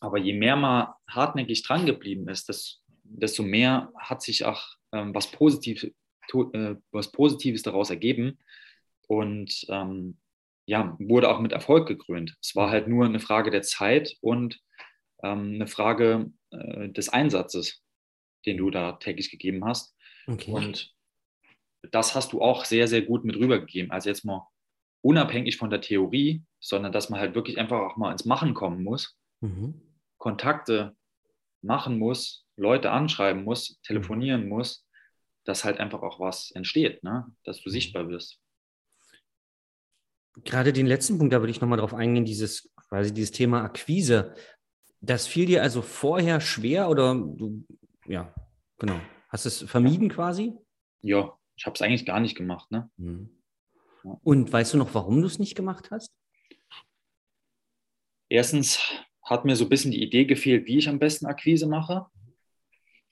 Aber 0.00 0.18
je 0.18 0.32
mehr 0.32 0.56
man 0.56 0.88
hartnäckig 1.08 1.62
dran 1.62 1.86
geblieben 1.86 2.28
ist, 2.28 2.48
das, 2.48 2.82
desto 3.10 3.42
mehr 3.42 3.92
hat 3.96 4.22
sich 4.22 4.44
auch 4.44 4.62
ähm, 4.92 5.14
was, 5.14 5.30
Positiv, 5.30 5.84
äh, 5.84 6.74
was 6.90 7.12
Positives 7.12 7.62
daraus 7.62 7.90
ergeben 7.90 8.38
und 9.06 9.66
ähm, 9.68 10.18
ja, 10.66 10.96
wurde 10.98 11.30
auch 11.30 11.40
mit 11.40 11.52
Erfolg 11.52 11.88
gekrönt. 11.88 12.36
Es 12.42 12.54
war 12.54 12.70
halt 12.70 12.88
nur 12.88 13.06
eine 13.06 13.20
Frage 13.20 13.50
der 13.50 13.62
Zeit 13.62 14.16
und 14.20 14.60
ähm, 15.22 15.54
eine 15.54 15.66
Frage 15.66 16.30
äh, 16.50 16.90
des 16.90 17.08
Einsatzes, 17.08 17.82
den 18.44 18.58
du 18.58 18.70
da 18.70 18.92
täglich 18.92 19.30
gegeben 19.30 19.64
hast. 19.64 19.96
Okay. 20.26 20.50
Und 20.52 20.94
das 21.90 22.14
hast 22.14 22.32
du 22.32 22.42
auch 22.42 22.64
sehr, 22.64 22.86
sehr 22.86 23.02
gut 23.02 23.24
mit 23.24 23.36
rübergegeben. 23.36 23.90
Also 23.90 24.10
jetzt 24.10 24.24
mal 24.24 24.46
unabhängig 25.00 25.56
von 25.56 25.70
der 25.70 25.80
Theorie, 25.80 26.42
sondern 26.60 26.92
dass 26.92 27.08
man 27.08 27.20
halt 27.20 27.34
wirklich 27.34 27.58
einfach 27.58 27.80
auch 27.80 27.96
mal 27.96 28.12
ins 28.12 28.24
Machen 28.24 28.52
kommen 28.52 28.82
muss, 28.84 29.16
mhm. 29.40 29.80
Kontakte 30.18 30.96
machen 31.62 31.98
muss, 31.98 32.46
Leute 32.58 32.90
anschreiben 32.90 33.44
muss, 33.44 33.80
telefonieren 33.82 34.44
mhm. 34.44 34.48
muss, 34.48 34.86
dass 35.44 35.64
halt 35.64 35.78
einfach 35.78 36.02
auch 36.02 36.20
was 36.20 36.50
entsteht, 36.50 37.02
ne? 37.02 37.26
dass 37.44 37.60
du 37.62 37.68
mhm. 37.68 37.72
sichtbar 37.72 38.08
wirst. 38.08 38.40
Gerade 40.44 40.72
den 40.72 40.86
letzten 40.86 41.18
Punkt, 41.18 41.32
da 41.32 41.40
würde 41.40 41.50
ich 41.50 41.60
nochmal 41.60 41.78
drauf 41.78 41.94
eingehen, 41.94 42.24
dieses 42.24 42.72
quasi 42.88 43.12
dieses 43.12 43.32
Thema 43.32 43.62
Akquise. 43.62 44.34
Das 45.00 45.26
fiel 45.26 45.46
dir 45.46 45.62
also 45.62 45.82
vorher 45.82 46.40
schwer 46.40 46.88
oder 46.88 47.14
du, 47.14 47.64
ja, 48.06 48.32
genau, 48.78 49.00
hast 49.28 49.46
es 49.46 49.62
vermieden 49.62 50.08
quasi? 50.08 50.54
ja, 51.02 51.36
ich 51.56 51.66
habe 51.66 51.74
es 51.74 51.82
eigentlich 51.82 52.06
gar 52.06 52.20
nicht 52.20 52.36
gemacht. 52.36 52.70
Ne? 52.70 52.90
Mhm. 52.96 53.30
Und 54.02 54.52
weißt 54.52 54.74
du 54.74 54.78
noch, 54.78 54.94
warum 54.94 55.20
du 55.20 55.26
es 55.26 55.38
nicht 55.38 55.54
gemacht 55.54 55.90
hast? 55.90 56.14
Erstens 58.28 58.80
hat 59.22 59.44
mir 59.44 59.56
so 59.56 59.64
ein 59.64 59.68
bisschen 59.68 59.90
die 59.90 60.02
Idee 60.02 60.24
gefehlt, 60.24 60.66
wie 60.66 60.78
ich 60.78 60.88
am 60.88 60.98
besten 60.98 61.26
Akquise 61.26 61.66
mache. 61.66 62.06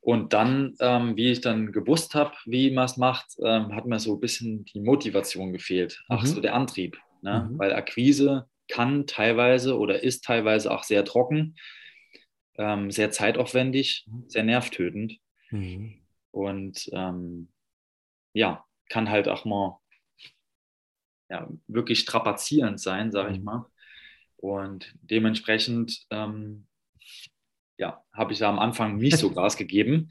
Und 0.06 0.34
dann, 0.34 0.76
ähm, 0.78 1.16
wie 1.16 1.32
ich 1.32 1.40
dann 1.40 1.72
gewusst 1.72 2.14
habe, 2.14 2.30
wie 2.44 2.70
man 2.70 2.84
es 2.84 2.96
macht, 2.96 3.26
ähm, 3.42 3.74
hat 3.74 3.86
mir 3.86 3.98
so 3.98 4.14
ein 4.14 4.20
bisschen 4.20 4.64
die 4.66 4.78
Motivation 4.78 5.52
gefehlt. 5.52 6.04
Ach, 6.08 6.22
mhm. 6.22 6.26
so 6.26 6.40
der 6.40 6.54
Antrieb. 6.54 6.96
Ne? 7.22 7.48
Mhm. 7.50 7.58
Weil 7.58 7.72
Akquise 7.72 8.48
kann 8.68 9.08
teilweise 9.08 9.76
oder 9.76 10.04
ist 10.04 10.22
teilweise 10.22 10.70
auch 10.70 10.84
sehr 10.84 11.04
trocken, 11.04 11.56
ähm, 12.56 12.92
sehr 12.92 13.10
zeitaufwendig, 13.10 14.06
mhm. 14.06 14.28
sehr 14.28 14.44
nervtötend. 14.44 15.18
Mhm. 15.50 15.98
Und 16.30 16.88
ähm, 16.92 17.48
ja, 18.32 18.64
kann 18.88 19.10
halt 19.10 19.26
auch 19.26 19.44
mal 19.44 19.80
ja, 21.28 21.48
wirklich 21.66 21.98
strapazierend 21.98 22.78
sein, 22.78 23.10
sage 23.10 23.32
ich 23.32 23.38
mhm. 23.40 23.44
mal. 23.44 23.66
Und 24.36 24.94
dementsprechend 25.02 26.06
ähm, 26.10 26.68
ja, 27.78 28.02
habe 28.12 28.32
ich 28.32 28.38
da 28.38 28.48
am 28.48 28.58
Anfang 28.58 28.96
nicht 28.96 29.18
so 29.18 29.30
Gas 29.34 29.56
gegeben. 29.56 30.10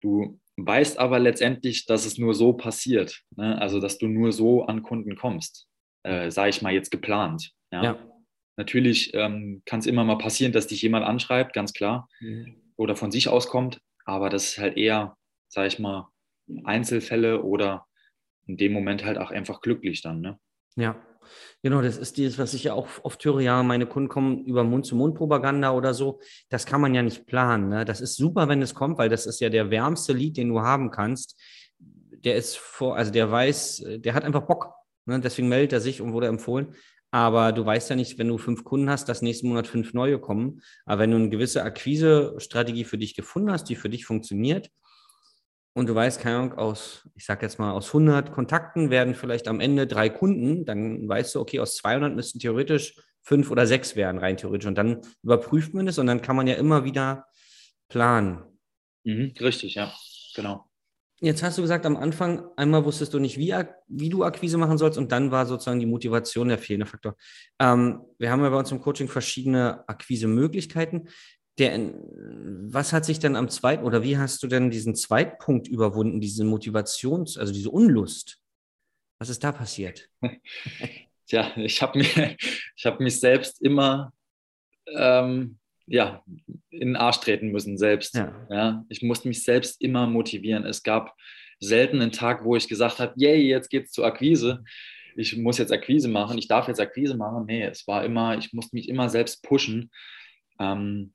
Du 0.00 0.40
weißt 0.56 0.98
aber 0.98 1.18
letztendlich, 1.18 1.86
dass 1.86 2.06
es 2.06 2.18
nur 2.18 2.34
so 2.34 2.52
passiert. 2.52 3.22
Ne? 3.36 3.60
Also, 3.60 3.80
dass 3.80 3.98
du 3.98 4.06
nur 4.06 4.32
so 4.32 4.64
an 4.64 4.82
Kunden 4.82 5.16
kommst. 5.16 5.68
Äh, 6.02 6.30
sage 6.30 6.50
ich 6.50 6.62
mal 6.62 6.72
jetzt 6.72 6.90
geplant. 6.90 7.52
Ja. 7.72 7.82
ja. 7.82 8.12
Natürlich 8.56 9.12
ähm, 9.14 9.62
kann 9.66 9.80
es 9.80 9.86
immer 9.86 10.04
mal 10.04 10.18
passieren, 10.18 10.52
dass 10.52 10.66
dich 10.66 10.80
jemand 10.80 11.04
anschreibt, 11.04 11.52
ganz 11.52 11.72
klar, 11.72 12.08
mhm. 12.20 12.72
oder 12.76 12.96
von 12.96 13.10
sich 13.10 13.28
aus 13.28 13.48
kommt. 13.48 13.80
Aber 14.04 14.30
das 14.30 14.50
ist 14.50 14.58
halt 14.58 14.76
eher, 14.76 15.16
sage 15.48 15.68
ich 15.68 15.78
mal, 15.78 16.08
Einzelfälle 16.64 17.42
oder 17.42 17.86
in 18.46 18.56
dem 18.56 18.72
Moment 18.72 19.04
halt 19.04 19.18
auch 19.18 19.30
einfach 19.30 19.60
glücklich 19.60 20.00
dann. 20.00 20.20
Ne? 20.20 20.38
Ja, 20.76 21.04
genau, 21.62 21.82
das 21.82 21.96
ist 21.96 22.16
dieses, 22.16 22.38
was 22.38 22.54
ich 22.54 22.64
ja 22.64 22.74
auch 22.74 22.88
oft 23.02 23.24
höre, 23.24 23.40
ja, 23.40 23.62
meine 23.62 23.86
Kunden 23.86 24.08
kommen 24.08 24.44
über 24.44 24.64
Mund-zu-Mund-Propaganda 24.64 25.72
oder 25.72 25.94
so. 25.94 26.20
Das 26.48 26.66
kann 26.66 26.80
man 26.80 26.94
ja 26.94 27.02
nicht 27.02 27.26
planen. 27.26 27.68
Ne? 27.68 27.84
Das 27.84 28.00
ist 28.00 28.16
super, 28.16 28.48
wenn 28.48 28.62
es 28.62 28.74
kommt, 28.74 28.98
weil 28.98 29.08
das 29.08 29.26
ist 29.26 29.40
ja 29.40 29.48
der 29.48 29.70
wärmste 29.70 30.12
Lied, 30.12 30.36
den 30.36 30.48
du 30.48 30.60
haben 30.60 30.90
kannst. 30.90 31.40
Der 31.78 32.36
ist 32.36 32.56
vor, 32.56 32.96
also 32.96 33.10
der 33.10 33.30
weiß, 33.30 33.84
der 33.98 34.14
hat 34.14 34.24
einfach 34.24 34.42
Bock. 34.42 34.72
Ne? 35.04 35.20
Deswegen 35.20 35.48
meldet 35.48 35.72
er 35.72 35.80
sich 35.80 36.00
und 36.00 36.12
wurde 36.12 36.26
empfohlen. 36.26 36.74
Aber 37.10 37.52
du 37.52 37.64
weißt 37.64 37.90
ja 37.90 37.96
nicht, 37.96 38.18
wenn 38.18 38.28
du 38.28 38.36
fünf 38.36 38.64
Kunden 38.64 38.90
hast, 38.90 39.08
dass 39.08 39.22
nächsten 39.22 39.48
Monat 39.48 39.66
fünf 39.66 39.94
neue 39.94 40.18
kommen. 40.18 40.60
Aber 40.84 41.02
wenn 41.02 41.10
du 41.10 41.16
eine 41.16 41.30
gewisse 41.30 41.62
Akquise-Strategie 41.62 42.84
für 42.84 42.98
dich 42.98 43.14
gefunden 43.14 43.50
hast, 43.50 43.64
die 43.70 43.76
für 43.76 43.88
dich 43.88 44.04
funktioniert, 44.04 44.70
und 45.76 45.90
du 45.90 45.94
weißt, 45.94 46.22
keine 46.22 46.38
Ahnung, 46.38 46.54
aus, 46.54 47.06
ich 47.14 47.26
sag 47.26 47.42
jetzt 47.42 47.58
mal, 47.58 47.72
aus 47.72 47.88
100 47.88 48.32
Kontakten 48.32 48.88
werden 48.88 49.14
vielleicht 49.14 49.46
am 49.46 49.60
Ende 49.60 49.86
drei 49.86 50.08
Kunden, 50.08 50.64
dann 50.64 51.06
weißt 51.06 51.34
du, 51.34 51.40
okay, 51.40 51.60
aus 51.60 51.76
200 51.76 52.14
müssten 52.14 52.38
theoretisch 52.38 52.98
fünf 53.22 53.50
oder 53.50 53.66
sechs 53.66 53.94
werden, 53.94 54.18
rein 54.18 54.38
theoretisch. 54.38 54.66
Und 54.66 54.76
dann 54.76 55.02
überprüft 55.22 55.74
man 55.74 55.86
es 55.86 55.98
und 55.98 56.06
dann 56.06 56.22
kann 56.22 56.34
man 56.34 56.46
ja 56.46 56.54
immer 56.54 56.84
wieder 56.84 57.26
planen. 57.88 58.42
Mhm, 59.04 59.34
richtig, 59.38 59.74
ja, 59.74 59.92
genau. 60.34 60.64
Jetzt 61.20 61.42
hast 61.42 61.58
du 61.58 61.62
gesagt, 61.62 61.84
am 61.84 61.96
Anfang 61.98 62.46
einmal 62.56 62.84
wusstest 62.86 63.12
du 63.12 63.18
nicht, 63.18 63.36
wie, 63.36 63.54
wie 63.86 64.08
du 64.08 64.24
Akquise 64.24 64.56
machen 64.56 64.78
sollst 64.78 64.96
und 64.96 65.12
dann 65.12 65.30
war 65.30 65.44
sozusagen 65.44 65.80
die 65.80 65.86
Motivation 65.86 66.48
der 66.48 66.58
fehlende 66.58 66.86
Faktor. 66.86 67.16
Ähm, 67.58 68.00
wir 68.18 68.30
haben 68.30 68.42
ja 68.42 68.48
bei 68.48 68.58
uns 68.58 68.72
im 68.72 68.80
Coaching 68.80 69.08
verschiedene 69.08 69.86
Akquise-Möglichkeiten 69.88 71.08
der, 71.58 71.94
was 72.68 72.92
hat 72.92 73.04
sich 73.04 73.18
denn 73.18 73.36
am 73.36 73.48
zweiten 73.48 73.84
oder 73.84 74.02
wie 74.02 74.18
hast 74.18 74.42
du 74.42 74.46
denn 74.46 74.70
diesen 74.70 74.94
Zweitpunkt 74.94 75.68
überwunden, 75.68 76.20
diese 76.20 76.44
Motivations-, 76.44 77.38
also 77.38 77.52
diese 77.52 77.70
Unlust? 77.70 78.38
Was 79.18 79.30
ist 79.30 79.42
da 79.42 79.52
passiert? 79.52 80.10
Tja, 81.26 81.50
ich 81.56 81.80
habe 81.82 81.98
mir, 81.98 82.36
hab 82.84 83.00
mich 83.00 83.18
selbst 83.18 83.60
immer 83.62 84.12
ähm, 84.94 85.58
ja, 85.86 86.22
in 86.70 86.88
den 86.88 86.96
Arsch 86.96 87.20
treten 87.20 87.50
müssen, 87.50 87.78
selbst. 87.78 88.14
Ja. 88.14 88.46
ja. 88.50 88.84
ich 88.88 89.02
musste 89.02 89.28
mich 89.28 89.42
selbst 89.44 89.80
immer 89.80 90.06
motivieren. 90.06 90.64
Es 90.64 90.82
gab 90.82 91.14
selten 91.60 92.00
einen 92.00 92.12
Tag, 92.12 92.44
wo 92.44 92.56
ich 92.56 92.68
gesagt 92.68 92.98
habe, 92.98 93.14
yay, 93.16 93.40
jetzt 93.40 93.70
geht's 93.70 93.92
zur 93.92 94.04
Akquise. 94.04 94.64
Ich 95.16 95.36
muss 95.36 95.58
jetzt 95.58 95.72
Akquise 95.72 96.08
machen, 96.08 96.36
ich 96.36 96.48
darf 96.48 96.68
jetzt 96.68 96.80
Akquise 96.80 97.16
machen. 97.16 97.46
Nee, 97.46 97.62
es 97.64 97.86
war 97.86 98.04
immer, 98.04 98.36
ich 98.36 98.52
musste 98.52 98.76
mich 98.76 98.88
immer 98.88 99.08
selbst 99.08 99.42
pushen. 99.42 99.90
Ähm, 100.58 101.14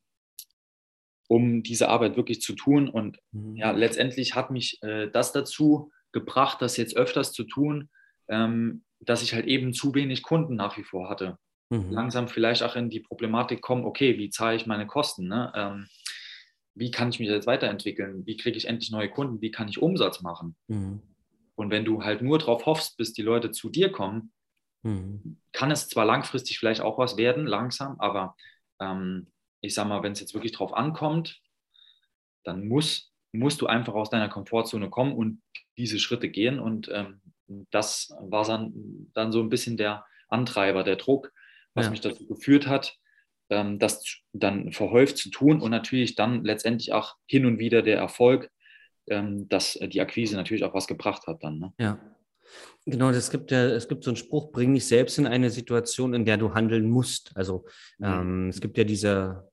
um 1.32 1.64
diese 1.64 1.88
Arbeit 1.88 2.18
wirklich 2.18 2.42
zu 2.42 2.56
tun. 2.56 2.90
Und 2.90 3.18
mhm. 3.32 3.56
ja, 3.56 3.72
letztendlich 3.72 4.36
hat 4.36 4.52
mich 4.52 4.84
äh, 4.84 5.10
das 5.10 5.32
dazu 5.32 5.90
gebracht, 6.12 6.62
das 6.62 6.76
jetzt 6.76 6.98
öfters 6.98 7.32
zu 7.32 7.46
tun, 7.46 7.90
ähm, 8.28 8.84
dass 9.00 9.24
ich 9.24 9.34
halt 9.34 9.46
eben 9.46 9.74
zu 9.74 9.96
wenig 9.96 10.24
Kunden 10.24 10.56
nach 10.56 10.78
wie 10.78 10.84
vor 10.84 11.10
hatte. 11.10 11.38
Mhm. 11.70 11.90
Langsam 11.90 12.28
vielleicht 12.28 12.64
auch 12.64 12.76
in 12.76 12.90
die 12.90 13.00
Problematik 13.00 13.62
kommen, 13.62 13.86
okay, 13.86 14.18
wie 14.18 14.30
zahle 14.30 14.58
ich 14.58 14.66
meine 14.66 14.88
Kosten? 14.88 15.30
Ne? 15.30 15.54
Ähm, 15.56 15.88
wie 16.76 16.92
kann 16.92 17.08
ich 17.08 17.20
mich 17.22 17.30
jetzt 17.30 17.48
weiterentwickeln? 17.48 18.26
Wie 18.26 18.36
kriege 18.36 18.58
ich 18.58 18.68
endlich 18.68 18.92
neue 18.92 19.10
Kunden? 19.10 19.40
Wie 19.40 19.52
kann 19.52 19.70
ich 19.70 19.82
Umsatz 19.82 20.22
machen? 20.22 20.58
Mhm. 20.68 21.02
Und 21.56 21.70
wenn 21.70 21.86
du 21.86 22.04
halt 22.04 22.22
nur 22.22 22.40
darauf 22.40 22.66
hoffst, 22.66 22.98
bis 22.98 23.14
die 23.14 23.22
Leute 23.22 23.52
zu 23.52 23.70
dir 23.70 23.90
kommen, 23.90 24.34
mhm. 24.84 25.38
kann 25.54 25.72
es 25.72 25.88
zwar 25.88 26.04
langfristig 26.04 26.60
vielleicht 26.60 26.82
auch 26.82 26.98
was 26.98 27.16
werden, 27.16 27.48
langsam, 27.48 27.98
aber 28.02 28.36
ähm, 28.82 29.28
ich 29.62 29.74
sag 29.74 29.88
mal, 29.88 30.04
wenn 30.04 30.12
es 30.12 30.20
jetzt 30.20 30.34
wirklich 30.34 30.52
drauf 30.52 30.74
ankommt, 30.74 31.40
dann 32.44 32.68
muss, 32.68 33.14
musst 33.32 33.62
du 33.62 33.68
einfach 33.68 33.94
aus 33.94 34.10
deiner 34.10 34.30
Komfortzone 34.30 34.90
kommen 34.90 35.14
und 35.14 35.42
diese 35.78 36.00
Schritte 36.00 36.30
gehen. 36.30 36.60
Und 36.60 36.90
ähm, 36.92 37.22
das 37.70 38.14
war 38.20 38.46
dann, 38.46 38.74
dann 39.14 39.32
so 39.32 39.42
ein 39.42 39.50
bisschen 39.50 39.78
der 39.78 40.06
Antreiber, 40.28 40.84
der 40.84 40.96
Druck, 40.96 41.32
was 41.74 41.86
ja. 41.86 41.92
mich 41.92 42.02
dazu 42.02 42.26
geführt 42.28 42.68
hat, 42.68 42.98
ähm, 43.50 43.80
das 43.80 44.04
dann 44.34 44.72
verhäuft 44.72 45.18
zu 45.18 45.30
tun 45.30 45.62
und 45.62 45.72
natürlich 45.72 46.16
dann 46.16 46.44
letztendlich 46.44 46.94
auch 46.94 47.16
hin 47.28 47.46
und 47.46 47.60
wieder 47.60 47.82
der 47.82 47.98
Erfolg, 47.98 48.50
ähm, 49.08 49.48
dass 49.50 49.74
die 49.74 50.02
Akquise 50.02 50.36
natürlich 50.36 50.64
auch 50.64 50.74
was 50.74 50.88
gebracht 50.88 51.28
hat 51.28 51.44
dann. 51.44 51.60
Ne? 51.60 51.74
Ja. 51.80 52.00
Genau, 52.86 53.10
es 53.12 53.30
gibt 53.30 53.52
ja, 53.52 53.66
es 53.66 53.88
gibt 53.88 54.04
so 54.04 54.10
einen 54.10 54.18
Spruch, 54.18 54.52
bring 54.52 54.74
dich 54.74 54.88
selbst 54.88 55.18
in 55.20 55.28
eine 55.28 55.50
Situation, 55.50 56.14
in 56.14 56.26
der 56.26 56.38
du 56.38 56.54
handeln 56.54 56.90
musst. 56.90 57.32
Also 57.36 57.66
mhm. 58.00 58.06
ähm, 58.06 58.50
es 58.50 58.60
gibt 58.60 58.78
ja 58.78 58.84
diese, 58.84 59.51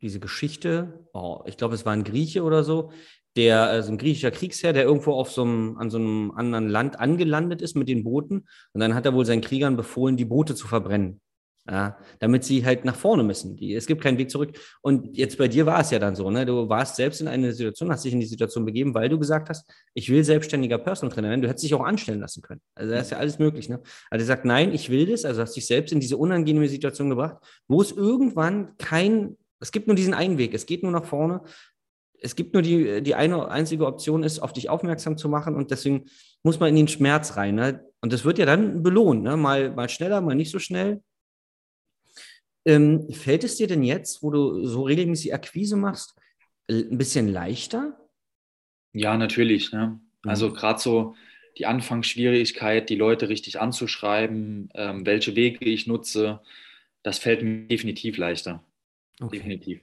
diese 0.00 0.20
Geschichte, 0.20 1.06
oh, 1.12 1.42
ich 1.46 1.56
glaube, 1.56 1.74
es 1.74 1.84
war 1.84 1.92
ein 1.92 2.04
Grieche 2.04 2.42
oder 2.42 2.64
so, 2.64 2.90
der, 3.36 3.62
also 3.64 3.92
ein 3.92 3.98
griechischer 3.98 4.30
Kriegsherr, 4.30 4.72
der 4.72 4.84
irgendwo 4.84 5.12
auf 5.12 5.30
so 5.30 5.42
einem, 5.42 5.76
an 5.78 5.90
so 5.90 5.98
einem 5.98 6.32
anderen 6.32 6.68
Land 6.68 6.98
angelandet 6.98 7.62
ist 7.62 7.76
mit 7.76 7.88
den 7.88 8.02
Booten. 8.02 8.46
Und 8.72 8.80
dann 8.80 8.94
hat 8.94 9.06
er 9.06 9.14
wohl 9.14 9.24
seinen 9.24 9.42
Kriegern 9.42 9.76
befohlen, 9.76 10.16
die 10.16 10.24
Boote 10.24 10.54
zu 10.54 10.66
verbrennen. 10.66 11.20
Ja, 11.70 11.98
damit 12.20 12.44
sie 12.44 12.64
halt 12.64 12.86
nach 12.86 12.96
vorne 12.96 13.22
müssen. 13.22 13.54
Die, 13.54 13.74
es 13.74 13.86
gibt 13.86 14.02
keinen 14.02 14.16
Weg 14.16 14.30
zurück. 14.30 14.58
Und 14.80 15.18
jetzt 15.18 15.36
bei 15.36 15.48
dir 15.48 15.66
war 15.66 15.80
es 15.80 15.90
ja 15.90 15.98
dann 15.98 16.16
so, 16.16 16.30
ne? 16.30 16.46
Du 16.46 16.70
warst 16.70 16.96
selbst 16.96 17.20
in 17.20 17.28
eine 17.28 17.52
Situation, 17.52 17.90
hast 17.90 18.06
dich 18.06 18.14
in 18.14 18.20
die 18.20 18.26
Situation 18.26 18.64
begeben, 18.64 18.94
weil 18.94 19.10
du 19.10 19.18
gesagt 19.18 19.50
hast, 19.50 19.70
ich 19.92 20.08
will 20.08 20.24
selbstständiger 20.24 20.78
Personal 20.78 21.14
Trainer 21.14 21.28
werden. 21.28 21.42
Du 21.42 21.48
hättest 21.48 21.64
dich 21.64 21.74
auch 21.74 21.84
anstellen 21.84 22.20
lassen 22.20 22.40
können. 22.40 22.62
Also 22.74 22.92
das 22.92 23.02
ist 23.02 23.10
ja 23.10 23.18
alles 23.18 23.38
möglich, 23.38 23.68
ne? 23.68 23.82
Also 24.08 24.24
sagt, 24.24 24.46
nein, 24.46 24.72
ich 24.72 24.88
will 24.88 25.04
das. 25.04 25.26
Also 25.26 25.42
hast 25.42 25.56
dich 25.56 25.66
selbst 25.66 25.92
in 25.92 26.00
diese 26.00 26.16
unangenehme 26.16 26.68
Situation 26.68 27.10
gebracht, 27.10 27.36
wo 27.68 27.82
es 27.82 27.92
irgendwann 27.92 28.74
kein 28.78 29.36
es 29.60 29.72
gibt 29.72 29.86
nur 29.86 29.96
diesen 29.96 30.14
einen 30.14 30.38
Weg. 30.38 30.54
Es 30.54 30.66
geht 30.66 30.82
nur 30.82 30.92
nach 30.92 31.04
vorne. 31.04 31.42
Es 32.20 32.34
gibt 32.34 32.52
nur 32.52 32.62
die, 32.62 33.02
die 33.02 33.14
eine 33.14 33.48
einzige 33.48 33.86
Option 33.86 34.22
ist, 34.22 34.40
auf 34.40 34.52
dich 34.52 34.68
aufmerksam 34.68 35.16
zu 35.16 35.28
machen 35.28 35.54
und 35.54 35.70
deswegen 35.70 36.06
muss 36.42 36.58
man 36.58 36.70
in 36.70 36.76
den 36.76 36.88
Schmerz 36.88 37.36
rein. 37.36 37.54
Ne? 37.54 37.84
Und 38.00 38.12
das 38.12 38.24
wird 38.24 38.38
ja 38.38 38.46
dann 38.46 38.82
belohnt, 38.82 39.22
ne? 39.22 39.36
mal, 39.36 39.70
mal 39.70 39.88
schneller, 39.88 40.20
mal 40.20 40.34
nicht 40.34 40.50
so 40.50 40.58
schnell. 40.58 41.02
Ähm, 42.66 43.08
fällt 43.12 43.44
es 43.44 43.56
dir 43.56 43.68
denn 43.68 43.84
jetzt, 43.84 44.22
wo 44.22 44.30
du 44.30 44.66
so 44.66 44.82
regelmäßig 44.82 45.32
Akquise 45.32 45.76
machst, 45.76 46.18
ein 46.68 46.98
bisschen 46.98 47.28
leichter? 47.28 47.98
Ja, 48.92 49.16
natürlich. 49.16 49.72
Ne? 49.72 50.00
Also 50.24 50.48
mhm. 50.48 50.54
gerade 50.54 50.80
so 50.80 51.14
die 51.56 51.66
Anfangsschwierigkeit, 51.66 52.88
die 52.88 52.96
Leute 52.96 53.28
richtig 53.28 53.60
anzuschreiben, 53.60 54.70
ähm, 54.74 55.06
welche 55.06 55.34
Wege 55.34 55.64
ich 55.64 55.86
nutze, 55.86 56.40
das 57.02 57.18
fällt 57.18 57.42
mir 57.42 57.68
definitiv 57.68 58.16
leichter. 58.16 58.64
Okay. 59.20 59.38
Definitiv. 59.38 59.80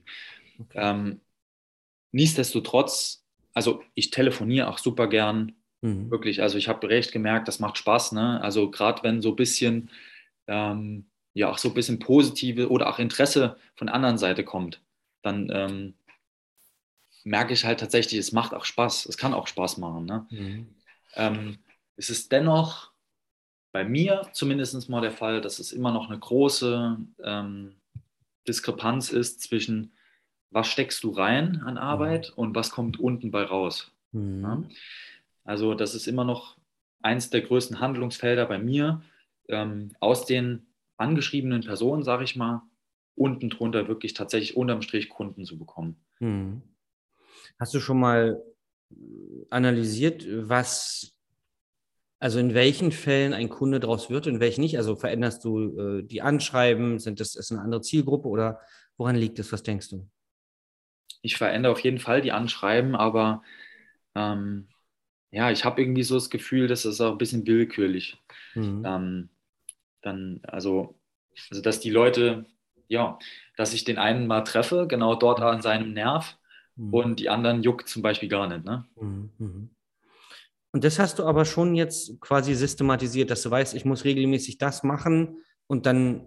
Okay. 0.58 0.78
Ähm, 0.78 1.20
nichtsdestotrotz, 2.12 3.24
also 3.52 3.82
ich 3.94 4.10
telefoniere 4.10 4.68
auch 4.68 4.78
super 4.78 5.08
gern. 5.08 5.52
Mhm. 5.82 6.10
Wirklich, 6.10 6.42
also 6.42 6.58
ich 6.58 6.68
habe 6.68 6.88
recht 6.88 7.12
gemerkt, 7.12 7.48
das 7.48 7.58
macht 7.58 7.78
Spaß. 7.78 8.12
Ne? 8.12 8.40
Also 8.42 8.70
gerade 8.70 9.02
wenn 9.02 9.20
so 9.20 9.30
ein 9.30 9.36
bisschen, 9.36 9.90
ähm, 10.46 11.06
ja, 11.34 11.50
auch 11.50 11.58
so 11.58 11.68
ein 11.68 11.74
bisschen 11.74 11.98
positive 11.98 12.70
oder 12.70 12.88
auch 12.88 12.98
Interesse 12.98 13.56
von 13.74 13.88
der 13.88 13.94
anderen 13.94 14.18
Seite 14.18 14.44
kommt, 14.44 14.80
dann 15.22 15.50
ähm, 15.52 15.94
merke 17.24 17.52
ich 17.52 17.64
halt 17.64 17.80
tatsächlich, 17.80 18.18
es 18.18 18.32
macht 18.32 18.54
auch 18.54 18.64
Spaß. 18.64 19.06
Es 19.06 19.18
kann 19.18 19.34
auch 19.34 19.46
Spaß 19.46 19.76
machen. 19.78 20.06
Ne? 20.06 20.26
Mhm. 20.30 20.74
Ähm, 21.14 21.58
es 21.96 22.08
ist 22.08 22.32
dennoch 22.32 22.92
bei 23.72 23.84
mir 23.84 24.28
zumindest 24.32 24.88
mal 24.88 25.02
der 25.02 25.12
Fall, 25.12 25.40
dass 25.42 25.58
es 25.58 25.72
immer 25.72 25.92
noch 25.92 26.08
eine 26.08 26.18
große 26.18 26.96
ähm, 27.22 27.76
Diskrepanz 28.48 29.10
ist 29.10 29.42
zwischen, 29.42 29.92
was 30.50 30.68
steckst 30.68 31.02
du 31.04 31.10
rein 31.10 31.62
an 31.64 31.78
Arbeit 31.78 32.30
mhm. 32.30 32.42
und 32.42 32.54
was 32.54 32.70
kommt 32.70 32.98
unten 32.98 33.30
bei 33.30 33.42
raus. 33.42 33.92
Mhm. 34.12 34.42
Ja? 34.42 34.62
Also 35.44 35.74
das 35.74 35.94
ist 35.94 36.06
immer 36.06 36.24
noch 36.24 36.56
eins 37.02 37.30
der 37.30 37.42
größten 37.42 37.80
Handlungsfelder 37.80 38.46
bei 38.46 38.58
mir, 38.58 39.02
ähm, 39.48 39.92
aus 40.00 40.26
den 40.26 40.66
angeschriebenen 40.96 41.62
Personen, 41.62 42.02
sage 42.02 42.24
ich 42.24 42.36
mal, 42.36 42.62
unten 43.14 43.50
drunter 43.50 43.88
wirklich 43.88 44.14
tatsächlich 44.14 44.56
unterm 44.56 44.82
Strich 44.82 45.08
Kunden 45.08 45.44
zu 45.44 45.58
bekommen. 45.58 45.96
Mhm. 46.20 46.62
Hast 47.58 47.74
du 47.74 47.80
schon 47.80 48.00
mal 48.00 48.42
analysiert, 49.50 50.26
was 50.28 51.15
also 52.18 52.38
in 52.38 52.54
welchen 52.54 52.92
Fällen 52.92 53.34
ein 53.34 53.48
Kunde 53.48 53.80
daraus 53.80 54.08
wird 54.08 54.26
und 54.26 54.40
welchen 54.40 54.62
nicht? 54.62 54.78
Also 54.78 54.96
veränderst 54.96 55.44
du 55.44 55.78
äh, 55.78 56.02
die 56.02 56.22
Anschreiben? 56.22 56.98
Sind 56.98 57.20
das 57.20 57.34
ist 57.34 57.52
eine 57.52 57.60
andere 57.60 57.82
Zielgruppe 57.82 58.28
oder 58.28 58.60
woran 58.96 59.16
liegt 59.16 59.38
es? 59.38 59.52
Was 59.52 59.62
denkst 59.62 59.90
du? 59.90 60.08
Ich 61.22 61.36
verändere 61.36 61.72
auf 61.72 61.80
jeden 61.80 61.98
Fall 61.98 62.22
die 62.22 62.32
Anschreiben, 62.32 62.94
aber 62.94 63.42
ähm, 64.14 64.68
ja, 65.30 65.50
ich 65.50 65.64
habe 65.64 65.82
irgendwie 65.82 66.04
so 66.04 66.14
das 66.14 66.30
Gefühl, 66.30 66.68
dass 66.68 66.82
das 66.82 67.00
auch 67.00 67.12
ein 67.12 67.18
bisschen 67.18 67.46
willkürlich. 67.46 68.18
Mhm. 68.54 68.82
Ähm, 68.86 69.28
dann, 70.02 70.40
also, 70.44 70.98
also, 71.50 71.62
dass 71.62 71.80
die 71.80 71.90
Leute, 71.90 72.46
ja, 72.88 73.18
dass 73.56 73.74
ich 73.74 73.84
den 73.84 73.98
einen 73.98 74.26
mal 74.26 74.42
treffe, 74.42 74.86
genau 74.86 75.14
dort 75.14 75.40
an 75.40 75.60
seinem 75.60 75.92
Nerv 75.92 76.38
mhm. 76.76 76.94
und 76.94 77.20
die 77.20 77.28
anderen 77.28 77.62
juckt 77.62 77.88
zum 77.88 78.02
Beispiel 78.02 78.28
gar 78.28 78.46
nicht. 78.46 78.64
Ne? 78.64 78.86
Mhm. 78.96 79.70
Und 80.76 80.84
das 80.84 80.98
hast 80.98 81.18
du 81.18 81.24
aber 81.24 81.46
schon 81.46 81.74
jetzt 81.74 82.20
quasi 82.20 82.54
systematisiert, 82.54 83.30
dass 83.30 83.40
du 83.40 83.50
weißt, 83.50 83.72
ich 83.72 83.86
muss 83.86 84.04
regelmäßig 84.04 84.58
das 84.58 84.82
machen 84.82 85.38
und 85.66 85.86
dann 85.86 86.26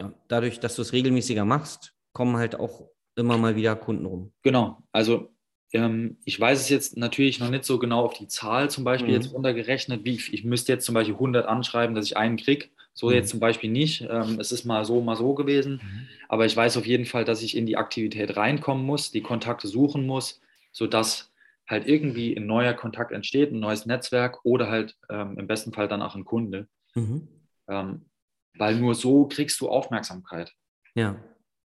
ja, 0.00 0.14
dadurch, 0.28 0.60
dass 0.60 0.76
du 0.76 0.82
es 0.82 0.92
regelmäßiger 0.92 1.44
machst, 1.44 1.96
kommen 2.12 2.36
halt 2.36 2.54
auch 2.54 2.90
immer 3.16 3.38
mal 3.38 3.56
wieder 3.56 3.74
Kunden 3.74 4.06
rum. 4.06 4.32
Genau, 4.42 4.84
also 4.92 5.32
ähm, 5.72 6.18
ich 6.24 6.38
weiß 6.38 6.60
es 6.60 6.68
jetzt 6.68 6.96
natürlich 6.96 7.40
noch 7.40 7.50
nicht 7.50 7.64
so 7.64 7.80
genau 7.80 8.04
auf 8.04 8.14
die 8.14 8.28
Zahl 8.28 8.70
zum 8.70 8.84
Beispiel 8.84 9.08
mhm. 9.08 9.20
jetzt 9.20 9.32
runtergerechnet, 9.32 10.04
wie 10.04 10.14
ich, 10.14 10.32
ich, 10.32 10.44
müsste 10.44 10.70
jetzt 10.70 10.84
zum 10.84 10.94
Beispiel 10.94 11.14
100 11.14 11.46
anschreiben, 11.46 11.96
dass 11.96 12.06
ich 12.06 12.16
einen 12.16 12.36
kriege. 12.36 12.68
So 12.94 13.08
mhm. 13.08 13.14
jetzt 13.14 13.30
zum 13.30 13.40
Beispiel 13.40 13.68
nicht. 13.68 14.06
Ähm, 14.08 14.38
es 14.38 14.52
ist 14.52 14.64
mal 14.64 14.84
so, 14.84 15.00
mal 15.00 15.16
so 15.16 15.34
gewesen. 15.34 15.80
Mhm. 15.82 16.08
Aber 16.28 16.46
ich 16.46 16.56
weiß 16.56 16.76
auf 16.76 16.86
jeden 16.86 17.04
Fall, 17.04 17.24
dass 17.24 17.42
ich 17.42 17.56
in 17.56 17.66
die 17.66 17.76
Aktivität 17.76 18.36
reinkommen 18.36 18.86
muss, 18.86 19.10
die 19.10 19.22
Kontakte 19.22 19.66
suchen 19.66 20.06
muss, 20.06 20.40
sodass 20.70 21.27
halt 21.68 21.86
irgendwie 21.86 22.34
ein 22.36 22.46
neuer 22.46 22.74
Kontakt 22.74 23.12
entsteht, 23.12 23.52
ein 23.52 23.60
neues 23.60 23.86
Netzwerk 23.86 24.38
oder 24.44 24.68
halt 24.70 24.96
ähm, 25.10 25.38
im 25.38 25.46
besten 25.46 25.72
Fall 25.72 25.88
dann 25.88 26.02
auch 26.02 26.14
ein 26.14 26.24
Kunde. 26.24 26.66
Mhm. 26.94 27.28
Ähm, 27.68 28.06
weil 28.54 28.76
nur 28.76 28.94
so 28.94 29.26
kriegst 29.26 29.60
du 29.60 29.68
Aufmerksamkeit. 29.68 30.52
Ja. 30.94 31.16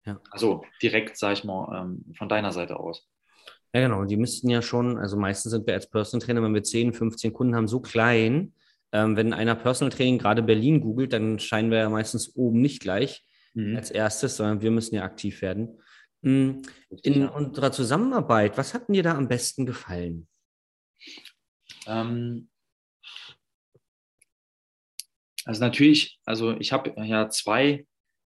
ja. 0.06 0.20
Also 0.30 0.64
direkt, 0.82 1.16
sag 1.16 1.34
ich 1.34 1.44
mal, 1.44 1.82
ähm, 1.82 2.14
von 2.16 2.28
deiner 2.28 2.52
Seite 2.52 2.80
aus. 2.80 3.06
Ja, 3.72 3.82
genau. 3.82 4.04
Die 4.04 4.16
müssten 4.16 4.50
ja 4.50 4.62
schon, 4.62 4.98
also 4.98 5.16
meistens 5.16 5.52
sind 5.52 5.66
wir 5.66 5.74
als 5.74 5.88
Personal 5.88 6.24
Trainer, 6.24 6.42
wenn 6.42 6.54
wir 6.54 6.62
10, 6.62 6.92
15 6.92 7.32
Kunden 7.32 7.54
haben, 7.54 7.68
so 7.68 7.80
klein. 7.80 8.54
Ähm, 8.92 9.16
wenn 9.16 9.32
einer 9.32 9.54
Personal 9.54 9.92
Training 9.92 10.18
gerade 10.18 10.42
Berlin 10.42 10.80
googelt, 10.80 11.12
dann 11.12 11.38
scheinen 11.38 11.70
wir 11.70 11.78
ja 11.78 11.88
meistens 11.90 12.34
oben 12.34 12.60
nicht 12.60 12.80
gleich 12.80 13.24
mhm. 13.54 13.76
als 13.76 13.90
erstes, 13.90 14.36
sondern 14.36 14.62
wir 14.62 14.70
müssen 14.72 14.96
ja 14.96 15.04
aktiv 15.04 15.42
werden. 15.42 15.80
Hm, 16.22 16.62
in 17.02 17.26
unserer 17.26 17.72
Zusammenarbeit, 17.72 18.58
was 18.58 18.74
hat 18.74 18.88
dir 18.88 19.02
da 19.02 19.14
am 19.14 19.28
besten 19.28 19.64
gefallen? 19.64 20.28
Ähm, 21.86 22.50
also 25.46 25.64
natürlich, 25.64 26.20
also 26.26 26.52
ich 26.58 26.72
habe 26.72 26.92
ja 27.04 27.30
zwei 27.30 27.86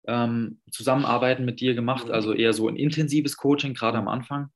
ähm, 0.06 0.60
Zusammenarbeiten 0.70 1.46
mit 1.46 1.62
dir 1.62 1.76
gemacht, 1.76 2.10
also 2.10 2.34
eher 2.34 2.52
so 2.54 2.68
ein 2.68 2.76
intensives 2.76 3.38
Coaching, 3.38 3.74
gerade 3.74 3.98
am 3.98 4.10
Anfang. 4.10 4.50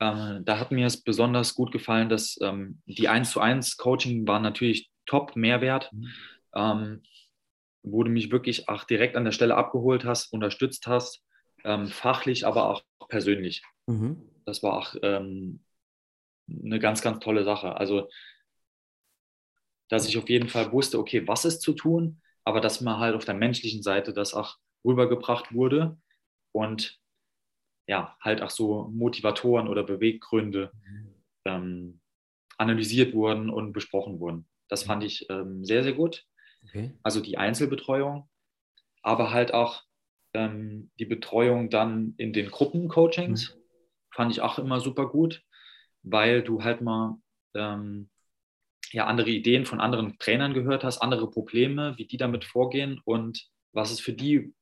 Ähm, 0.00 0.42
da 0.44 0.58
hat 0.58 0.72
mir 0.72 0.86
es 0.86 1.02
besonders 1.02 1.54
gut 1.54 1.72
gefallen, 1.72 2.08
dass 2.08 2.38
ähm, 2.42 2.80
die 2.86 3.08
1 3.08 3.30
zu 3.30 3.40
1 3.40 3.76
Coaching 3.76 4.26
war 4.26 4.40
natürlich 4.40 4.90
top 5.04 5.36
Mehrwert, 5.36 5.92
mhm. 5.92 6.08
ähm, 6.54 7.02
wo 7.82 8.02
du 8.02 8.10
mich 8.10 8.30
wirklich 8.30 8.68
auch 8.68 8.84
direkt 8.84 9.16
an 9.16 9.24
der 9.24 9.32
Stelle 9.32 9.56
abgeholt 9.56 10.04
hast, 10.04 10.32
unterstützt 10.32 10.86
hast 10.86 11.25
ähm, 11.66 11.88
fachlich, 11.88 12.46
aber 12.46 12.70
auch 12.70 12.82
persönlich. 13.08 13.62
Mhm. 13.86 14.22
Das 14.44 14.62
war 14.62 14.74
auch 14.74 14.94
ähm, 15.02 15.60
eine 16.48 16.78
ganz, 16.78 17.02
ganz 17.02 17.18
tolle 17.18 17.44
Sache. 17.44 17.76
Also, 17.76 18.08
dass 19.88 20.08
ich 20.08 20.16
auf 20.16 20.28
jeden 20.28 20.48
Fall 20.48 20.72
wusste, 20.72 20.98
okay, 20.98 21.26
was 21.26 21.44
ist 21.44 21.60
zu 21.60 21.72
tun, 21.72 22.22
aber 22.44 22.60
dass 22.60 22.80
man 22.80 22.98
halt 22.98 23.14
auf 23.14 23.24
der 23.24 23.34
menschlichen 23.34 23.82
Seite 23.82 24.12
das 24.12 24.34
auch 24.34 24.56
rübergebracht 24.84 25.52
wurde 25.52 25.98
und 26.52 26.98
ja, 27.88 28.16
halt 28.20 28.42
auch 28.42 28.50
so 28.50 28.88
Motivatoren 28.88 29.68
oder 29.68 29.82
Beweggründe 29.82 30.72
ähm, 31.44 32.00
analysiert 32.58 33.14
wurden 33.14 33.50
und 33.50 33.72
besprochen 33.72 34.18
wurden. 34.18 34.48
Das 34.68 34.82
fand 34.82 35.04
ich 35.04 35.28
ähm, 35.30 35.64
sehr, 35.64 35.82
sehr 35.84 35.92
gut. 35.92 36.24
Okay. 36.64 36.96
Also 37.02 37.20
die 37.20 37.38
Einzelbetreuung, 37.38 38.28
aber 39.02 39.30
halt 39.30 39.54
auch 39.54 39.85
ähm, 40.36 40.90
die 40.98 41.06
Betreuung 41.06 41.70
dann 41.70 42.14
in 42.18 42.32
den 42.32 42.50
Gruppencoachings 42.50 43.54
mhm. 43.54 43.60
fand 44.14 44.32
ich 44.32 44.40
auch 44.42 44.58
immer 44.58 44.80
super 44.80 45.08
gut, 45.08 45.42
weil 46.02 46.42
du 46.42 46.62
halt 46.62 46.82
mal 46.82 47.18
ähm, 47.54 48.10
ja, 48.92 49.06
andere 49.06 49.30
Ideen 49.30 49.66
von 49.66 49.80
anderen 49.80 50.18
Trainern 50.18 50.54
gehört 50.54 50.84
hast, 50.84 50.98
andere 50.98 51.30
Probleme, 51.30 51.94
wie 51.96 52.06
die 52.06 52.18
damit 52.18 52.44
vorgehen 52.44 53.00
und 53.04 53.48
was 53.72 53.90
es 53.90 54.00
für 54.00 54.12
die 54.12 54.54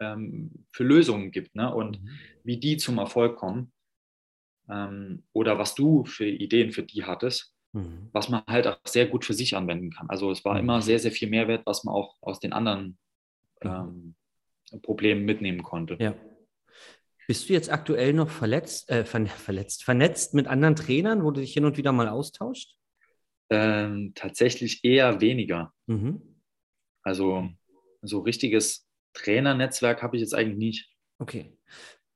ähm, 0.00 0.66
für 0.72 0.84
Lösungen 0.84 1.30
gibt 1.30 1.54
ne? 1.54 1.72
und 1.72 2.02
mhm. 2.02 2.10
wie 2.42 2.58
die 2.58 2.76
zum 2.76 2.98
Erfolg 2.98 3.36
kommen 3.36 3.72
ähm, 4.68 5.24
oder 5.32 5.58
was 5.58 5.74
du 5.74 6.04
für 6.04 6.26
Ideen 6.26 6.72
für 6.72 6.82
die 6.82 7.04
hattest, 7.04 7.54
mhm. 7.72 8.08
was 8.12 8.28
man 8.28 8.42
halt 8.46 8.66
auch 8.66 8.78
sehr 8.84 9.06
gut 9.06 9.24
für 9.24 9.34
sich 9.34 9.56
anwenden 9.56 9.90
kann. 9.90 10.08
Also 10.08 10.30
es 10.30 10.44
war 10.44 10.54
mhm. 10.54 10.60
immer 10.60 10.82
sehr, 10.82 10.98
sehr 10.98 11.12
viel 11.12 11.30
Mehrwert, 11.30 11.64
was 11.66 11.84
man 11.84 11.94
auch 11.94 12.16
aus 12.22 12.40
den 12.40 12.52
anderen 12.52 12.98
mhm. 13.62 13.70
ähm, 13.70 14.14
Problemen 14.82 15.24
mitnehmen 15.24 15.62
konnte. 15.62 15.96
Ja. 16.00 16.14
Bist 17.26 17.48
du 17.48 17.54
jetzt 17.54 17.72
aktuell 17.72 18.12
noch 18.12 18.28
verletzt, 18.28 18.90
äh, 18.90 19.04
verletzt, 19.04 19.84
vernetzt 19.84 20.34
mit 20.34 20.46
anderen 20.46 20.76
Trainern, 20.76 21.24
wo 21.24 21.30
du 21.30 21.40
dich 21.40 21.54
hin 21.54 21.64
und 21.64 21.76
wieder 21.76 21.92
mal 21.92 22.08
austauscht? 22.08 22.76
Ähm, 23.50 24.12
tatsächlich 24.14 24.84
eher 24.84 25.20
weniger. 25.20 25.72
Mhm. 25.86 26.20
Also 27.02 27.48
so 28.02 28.20
richtiges 28.20 28.86
Trainernetzwerk 29.14 30.02
habe 30.02 30.16
ich 30.16 30.20
jetzt 30.20 30.34
eigentlich 30.34 30.58
nicht. 30.58 30.90
Okay. 31.18 31.56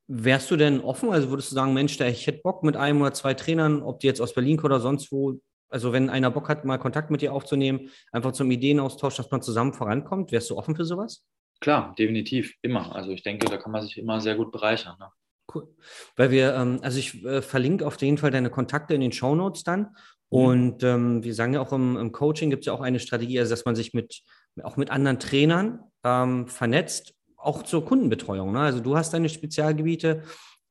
Wärst 0.08 0.50
du 0.50 0.56
denn 0.56 0.80
offen? 0.80 1.10
Also 1.10 1.30
würdest 1.30 1.50
du 1.50 1.54
sagen, 1.54 1.74
Mensch, 1.74 1.96
da 1.98 2.06
ich 2.06 2.26
hätte 2.26 2.40
Bock 2.42 2.62
mit 2.62 2.76
einem 2.76 3.00
oder 3.00 3.12
zwei 3.12 3.34
Trainern, 3.34 3.82
ob 3.82 4.00
die 4.00 4.06
jetzt 4.06 4.20
aus 4.20 4.34
Berlin 4.34 4.56
kommen 4.56 4.72
oder 4.72 4.80
sonst 4.80 5.12
wo, 5.12 5.40
also 5.68 5.92
wenn 5.92 6.08
einer 6.10 6.30
Bock 6.30 6.48
hat, 6.48 6.64
mal 6.64 6.78
Kontakt 6.78 7.10
mit 7.10 7.20
dir 7.20 7.32
aufzunehmen, 7.32 7.90
einfach 8.10 8.32
zum 8.32 8.50
Ideenaustausch, 8.50 9.16
dass 9.16 9.30
man 9.30 9.42
zusammen 9.42 9.74
vorankommt, 9.74 10.32
wärst 10.32 10.50
du 10.50 10.56
offen 10.56 10.76
für 10.76 10.86
sowas? 10.86 11.26
Klar, 11.60 11.94
definitiv, 11.98 12.54
immer. 12.62 12.94
Also 12.94 13.10
ich 13.10 13.22
denke, 13.22 13.46
da 13.46 13.56
kann 13.56 13.72
man 13.72 13.82
sich 13.82 13.98
immer 13.98 14.20
sehr 14.20 14.36
gut 14.36 14.52
bereichern. 14.52 14.96
Ne? 14.98 15.10
Cool. 15.52 15.68
Weil 16.16 16.30
wir, 16.30 16.54
ähm, 16.54 16.78
also 16.82 16.98
ich 16.98 17.24
äh, 17.24 17.42
verlinke 17.42 17.86
auf 17.86 18.00
jeden 18.00 18.18
Fall 18.18 18.30
deine 18.30 18.50
Kontakte 18.50 18.94
in 18.94 19.00
den 19.00 19.12
Show 19.12 19.34
Notes 19.34 19.64
dann. 19.64 19.80
Mhm. 19.80 19.86
Und 20.30 20.82
ähm, 20.82 21.24
wir 21.24 21.34
sagen 21.34 21.54
ja 21.54 21.60
auch 21.60 21.72
im, 21.72 21.96
im 21.96 22.12
Coaching 22.12 22.50
gibt 22.50 22.62
es 22.62 22.66
ja 22.66 22.72
auch 22.72 22.80
eine 22.80 23.00
Strategie, 23.00 23.38
also 23.40 23.50
dass 23.50 23.64
man 23.64 23.74
sich 23.74 23.94
mit 23.94 24.22
auch 24.64 24.76
mit 24.76 24.90
anderen 24.90 25.18
Trainern 25.18 25.80
ähm, 26.04 26.48
vernetzt, 26.48 27.14
auch 27.36 27.62
zur 27.62 27.84
Kundenbetreuung. 27.84 28.52
Ne? 28.52 28.60
Also 28.60 28.80
du 28.80 28.96
hast 28.96 29.14
deine 29.14 29.28
Spezialgebiete, 29.28 30.22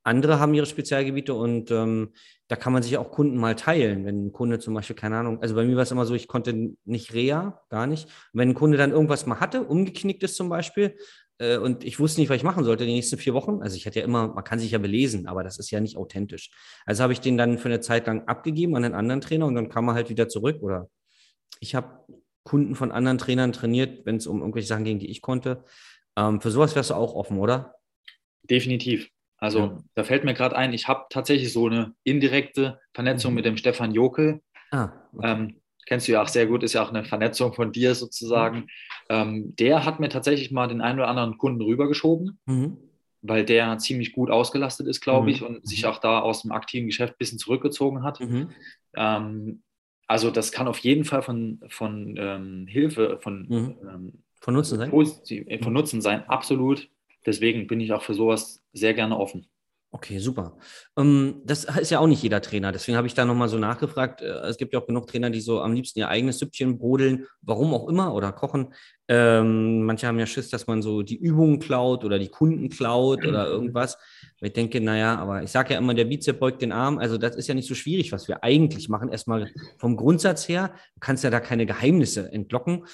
andere 0.08 0.39
haben 0.39 0.54
ihre 0.54 0.65
Spezialgebiete 0.65 1.34
und 1.34 1.70
ähm, 1.70 2.13
da 2.48 2.56
kann 2.56 2.74
man 2.74 2.82
sich 2.82 2.98
auch 2.98 3.12
Kunden 3.12 3.38
mal 3.38 3.56
teilen. 3.56 4.06
Wenn 4.06 4.28
ein 4.28 4.32
Kunde 4.32 4.58
zum 4.58 4.74
Beispiel, 4.74 4.96
keine 4.96 5.17
Ahnung, 5.17 5.41
also 5.41 5.54
bei 5.54 5.65
mir 5.65 5.76
war 5.76 5.84
es 5.84 5.91
immer 5.91 6.06
so, 6.06 6.15
ich 6.15 6.28
konnte 6.28 6.76
nicht 6.86 7.13
Reha, 7.13 7.62
gar 7.70 7.88
nicht. 7.88 8.06
Und 8.06 8.39
wenn 8.39 8.50
ein 8.50 8.54
Kunde 8.54 8.78
dann 8.78 8.91
irgendwas 8.91 9.26
mal 9.26 9.39
hatte, 9.39 9.63
umgeknickt 9.63 10.24
ist 10.24 10.36
zum 10.36 10.50
Beispiel, 10.50 10.96
äh, 11.39 11.58
und 11.58 11.84
ich 11.84 12.00
wusste 12.00 12.22
nicht, 12.22 12.30
was 12.30 12.38
ich 12.38 12.43
machen 12.43 12.63
sollte 12.63 12.86
die 12.86 12.93
nächsten 12.93 13.17
vier 13.17 13.34
Wochen. 13.34 13.62
Also 13.62 13.76
ich 13.76 13.86
hatte 13.86 14.00
ja 14.00 14.06
immer, 14.06 14.30
man 14.30 14.43
kann 14.43 14.60
sich 14.60 14.72
ja 14.72 14.80
belesen, 14.80 15.28
aber 15.28 15.43
das 15.43 15.60
ist 15.60 15.72
ja 15.72 15.80
nicht 15.80 15.98
authentisch. 15.98 16.52
Also 16.86 17.04
habe 17.04 17.13
ich 17.13 17.22
den 17.22 17.38
dann 17.38 17.58
für 17.58 17.67
eine 17.67 17.82
Zeit 17.82 18.08
lang 18.08 18.28
abgegeben 18.28 18.76
an 18.76 18.86
einen 18.86 18.96
anderen 18.96 19.22
Trainer 19.22 19.46
und 19.46 19.56
dann 19.56 19.70
kam 19.70 19.88
er 19.89 19.93
halt 19.93 20.10
wieder 20.10 20.30
zurück. 20.30 20.62
Oder 20.62 20.89
ich 21.60 21.76
habe 21.76 22.06
Kunden 22.43 22.76
von 22.76 22.91
anderen 22.91 23.17
Trainern 23.17 23.52
trainiert, 23.52 24.06
wenn 24.06 24.15
es 24.15 24.28
um 24.28 24.39
irgendwelche 24.39 24.70
Sachen 24.70 24.86
ging, 24.86 25.00
die 25.00 25.12
ich 25.12 25.22
konnte. 25.22 25.63
Ähm, 26.15 26.41
für 26.41 26.50
sowas 26.50 26.76
wärst 26.76 26.91
du 26.91 26.96
auch 26.96 27.13
offen, 27.13 27.38
oder? 27.39 27.76
Definitiv. 28.50 29.10
Also 29.38 29.60
ja. 29.60 29.84
da 29.93 30.04
fällt 30.04 30.23
mir 30.23 30.34
gerade 30.34 30.56
ein, 30.56 30.73
ich 30.73 30.88
habe 30.88 31.06
tatsächlich 31.10 31.54
so 31.54 31.67
eine 31.67 31.93
indirekte 32.04 32.80
Vernetzung 32.93 33.32
mhm. 33.32 33.36
mit 33.36 33.45
dem 33.45 33.58
Stefan 33.58 33.93
Jokel. 33.93 34.41
Ah, 34.71 34.91
okay. 35.13 35.32
ähm, 35.32 35.62
kennst 35.86 36.08
du 36.08 36.12
ja 36.12 36.21
auch 36.21 36.28
sehr 36.28 36.47
gut, 36.47 36.63
ist 36.63 36.73
ja 36.73 36.84
auch 36.84 36.89
eine 36.89 37.06
Vernetzung 37.06 37.54
von 37.54 37.71
dir 37.71 37.95
sozusagen. 37.95 38.58
Mhm. 38.58 38.67
Ähm, 39.10 39.56
der 39.56 39.86
hat 39.86 40.00
mir 40.00 40.10
tatsächlich 40.10 40.52
mal 40.52 40.67
den 40.67 40.82
einen 40.82 41.00
oder 41.00 41.08
anderen 41.08 41.38
Kunden 41.38 41.62
rübergeschoben, 41.62 42.39
mhm. 42.45 42.78
weil 43.21 43.45
der 43.45 43.78
ziemlich 43.78 44.12
gut 44.12 44.30
ausgelastet 44.30 44.88
ist, 44.88 45.02
glaube 45.02 45.23
mhm. 45.23 45.30
ich, 45.30 45.43
und 45.43 45.67
sich 45.67 45.84
mhm. 45.84 45.89
auch 45.89 46.00
da 46.00 46.19
aus 46.19 46.41
dem 46.41 46.52
aktiven 46.52 46.88
Geschäft 46.88 47.13
ein 47.13 47.19
bisschen 47.19 47.39
zurückgezogen 47.39 48.04
hat. 48.04 48.19
Mhm. 48.19 48.50
Ähm, 48.95 49.63
also 50.08 50.32
das 50.32 50.52
kann 50.52 50.67
auf 50.67 50.80
jeden 50.80 51.06
Fall 51.06 51.21
von, 51.21 51.62
von 51.69 52.15
ähm, 52.17 52.67
Hilfe, 52.67 53.19
von, 53.21 53.47
ähm, 53.50 54.23
von 54.39 54.54
Nutzen 54.54 54.78
sein. 54.78 54.89
Positiv, 54.89 55.45
von 55.62 55.73
Nutzen 55.73 56.02
sein, 56.02 56.28
absolut. 56.28 56.89
Deswegen 57.27 57.67
bin 57.67 57.81
ich 57.81 57.91
auch 57.91 58.01
für 58.01 58.15
sowas 58.15 58.63
sehr 58.73 58.95
gerne 58.95 59.17
offen. 59.17 59.47
Okay, 59.89 60.19
super. 60.19 60.57
Ähm, 60.97 61.41
das 61.45 61.63
ist 61.63 61.91
ja 61.91 61.99
auch 61.99 62.07
nicht 62.07 62.21
jeder 62.21 62.41
Trainer. 62.41 62.73
Deswegen 62.73 62.97
habe 62.97 63.07
ich 63.07 63.13
da 63.13 63.23
nochmal 63.23 63.47
so 63.47 63.57
nachgefragt. 63.57 64.21
Äh, 64.21 64.47
es 64.47 64.57
gibt 64.57 64.73
ja 64.73 64.79
auch 64.79 64.85
genug 64.85 65.07
Trainer, 65.07 65.29
die 65.29 65.39
so 65.39 65.61
am 65.61 65.73
liebsten 65.73 65.99
ihr 65.99 66.09
eigenes 66.09 66.39
Süppchen 66.39 66.77
brodeln, 66.77 67.25
warum 67.41 67.73
auch 67.73 67.87
immer, 67.87 68.13
oder 68.13 68.33
kochen. 68.33 68.73
Ähm, 69.07 69.83
manche 69.83 70.05
haben 70.05 70.19
ja 70.19 70.25
Schiss, 70.25 70.49
dass 70.49 70.67
man 70.67 70.81
so 70.81 71.03
die 71.03 71.15
Übungen 71.15 71.59
klaut 71.59 72.03
oder 72.03 72.19
die 72.19 72.27
Kunden 72.27 72.67
klaut 72.67 73.25
oder 73.25 73.45
mhm. 73.45 73.51
irgendwas. 73.51 73.97
Ich 74.41 74.51
denke, 74.51 74.81
naja, 74.81 75.17
aber 75.17 75.43
ich 75.43 75.51
sage 75.51 75.73
ja 75.73 75.79
immer, 75.79 75.93
der 75.93 76.05
Bizeps 76.05 76.37
beugt 76.37 76.61
den 76.61 76.73
Arm. 76.73 76.97
Also 76.97 77.17
das 77.17 77.37
ist 77.37 77.47
ja 77.47 77.55
nicht 77.55 77.67
so 77.67 77.73
schwierig, 77.73 78.11
was 78.11 78.27
wir 78.27 78.43
eigentlich 78.43 78.89
machen. 78.89 79.09
Erstmal 79.09 79.49
vom 79.77 79.95
Grundsatz 79.95 80.49
her, 80.49 80.73
du 80.95 80.99
kannst 80.99 81.23
ja 81.23 81.29
da 81.29 81.39
keine 81.39 81.65
Geheimnisse 81.65 82.29
entlocken. 82.31 82.85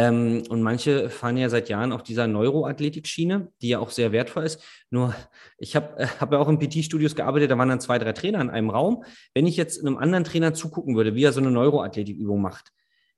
Ähm, 0.00 0.44
und 0.48 0.62
manche 0.62 1.10
fahren 1.10 1.36
ja 1.36 1.50
seit 1.50 1.68
Jahren 1.68 1.92
auf 1.92 2.02
dieser 2.02 2.26
Neuroathletik-Schiene, 2.26 3.52
die 3.60 3.68
ja 3.68 3.80
auch 3.80 3.90
sehr 3.90 4.12
wertvoll 4.12 4.44
ist. 4.44 4.62
Nur, 4.88 5.14
ich 5.58 5.76
habe 5.76 5.98
äh, 5.98 6.06
hab 6.06 6.32
ja 6.32 6.38
auch 6.38 6.48
in 6.48 6.58
PT-Studios 6.58 7.14
gearbeitet, 7.14 7.50
da 7.50 7.58
waren 7.58 7.68
dann 7.68 7.80
zwei, 7.80 7.98
drei 7.98 8.14
Trainer 8.14 8.40
in 8.40 8.48
einem 8.48 8.70
Raum. 8.70 9.04
Wenn 9.34 9.46
ich 9.46 9.58
jetzt 9.58 9.78
einem 9.78 9.98
anderen 9.98 10.24
Trainer 10.24 10.54
zugucken 10.54 10.96
würde, 10.96 11.14
wie 11.16 11.24
er 11.24 11.34
so 11.34 11.40
eine 11.40 11.50
Neuroathletik-Übung 11.50 12.40
macht, 12.40 12.72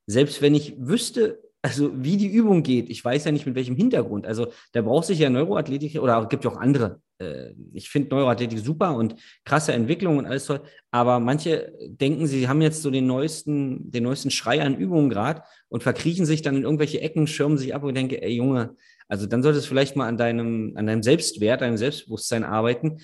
selbst 0.06 0.42
wenn 0.42 0.56
ich 0.56 0.74
wüsste, 0.76 1.51
also 1.62 1.92
wie 1.94 2.16
die 2.16 2.26
Übung 2.26 2.64
geht, 2.64 2.90
ich 2.90 3.04
weiß 3.04 3.24
ja 3.24 3.30
nicht 3.30 3.46
mit 3.46 3.54
welchem 3.54 3.76
Hintergrund. 3.76 4.26
Also 4.26 4.48
da 4.72 4.82
braucht 4.82 5.06
sich 5.06 5.20
ja 5.20 5.30
Neuroathletik 5.30 6.00
oder 6.02 6.26
gibt 6.26 6.44
ja 6.44 6.50
auch 6.50 6.56
andere. 6.56 7.00
Äh, 7.18 7.52
ich 7.72 7.88
finde 7.88 8.10
Neuroathletik 8.10 8.58
super 8.58 8.96
und 8.96 9.14
krasse 9.44 9.72
Entwicklung 9.72 10.18
und 10.18 10.26
alles 10.26 10.46
toll. 10.46 10.60
Aber 10.90 11.20
manche 11.20 11.72
denken, 11.86 12.26
sie 12.26 12.48
haben 12.48 12.60
jetzt 12.62 12.82
so 12.82 12.90
den 12.90 13.06
neuesten, 13.06 13.92
den 13.92 14.02
neuesten 14.02 14.32
Schrei 14.32 14.60
an 14.60 14.76
Übungen 14.76 15.08
gerade 15.08 15.42
und 15.68 15.84
verkriechen 15.84 16.26
sich 16.26 16.42
dann 16.42 16.56
in 16.56 16.64
irgendwelche 16.64 17.00
Ecken, 17.00 17.28
schirmen 17.28 17.58
sich 17.58 17.74
ab 17.76 17.84
und 17.84 17.94
denke, 17.94 18.20
ey 18.20 18.32
Junge, 18.32 18.76
also 19.06 19.26
dann 19.26 19.44
solltest 19.44 19.66
du 19.66 19.68
vielleicht 19.68 19.94
mal 19.94 20.08
an 20.08 20.16
deinem, 20.16 20.72
an 20.76 20.86
deinem 20.86 21.02
Selbstwert, 21.04 21.60
deinem 21.60 21.76
Selbstbewusstsein 21.76 22.42
arbeiten 22.42 22.98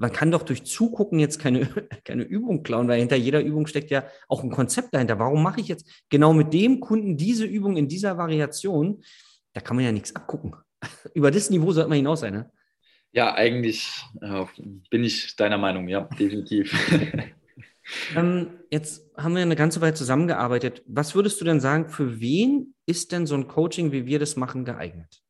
man 0.00 0.12
kann 0.12 0.30
doch 0.30 0.42
durch 0.42 0.64
Zugucken 0.64 1.18
jetzt 1.18 1.38
keine, 1.38 1.66
keine 2.04 2.22
Übung 2.22 2.62
klauen, 2.62 2.88
weil 2.88 3.00
hinter 3.00 3.16
jeder 3.16 3.42
Übung 3.42 3.66
steckt 3.66 3.90
ja 3.90 4.04
auch 4.28 4.42
ein 4.42 4.50
Konzept 4.50 4.94
dahinter. 4.94 5.18
Warum 5.18 5.42
mache 5.42 5.60
ich 5.60 5.68
jetzt 5.68 5.86
genau 6.08 6.32
mit 6.32 6.54
dem 6.54 6.80
Kunden 6.80 7.18
diese 7.18 7.44
Übung 7.44 7.76
in 7.76 7.86
dieser 7.86 8.16
Variation? 8.16 9.04
Da 9.52 9.60
kann 9.60 9.76
man 9.76 9.84
ja 9.84 9.92
nichts 9.92 10.16
abgucken. 10.16 10.56
Über 11.14 11.30
das 11.30 11.50
Niveau 11.50 11.72
sollte 11.72 11.90
man 11.90 11.96
hinaus 11.96 12.20
sein, 12.20 12.32
ne? 12.32 12.50
Ja, 13.12 13.34
eigentlich 13.34 13.90
äh, 14.22 14.44
bin 14.88 15.04
ich 15.04 15.36
deiner 15.36 15.58
Meinung, 15.58 15.88
ja, 15.88 16.08
definitiv. 16.18 16.72
ähm, 18.16 18.60
jetzt 18.70 19.10
haben 19.18 19.34
wir 19.34 19.42
eine 19.42 19.56
ganze 19.56 19.82
Weile 19.82 19.94
zusammengearbeitet. 19.94 20.82
Was 20.86 21.14
würdest 21.14 21.40
du 21.40 21.44
denn 21.44 21.60
sagen, 21.60 21.90
für 21.90 22.20
wen 22.20 22.74
ist 22.86 23.12
denn 23.12 23.26
so 23.26 23.34
ein 23.34 23.48
Coaching, 23.48 23.92
wie 23.92 24.06
wir 24.06 24.18
das 24.18 24.36
machen, 24.36 24.64
geeignet? 24.64 25.20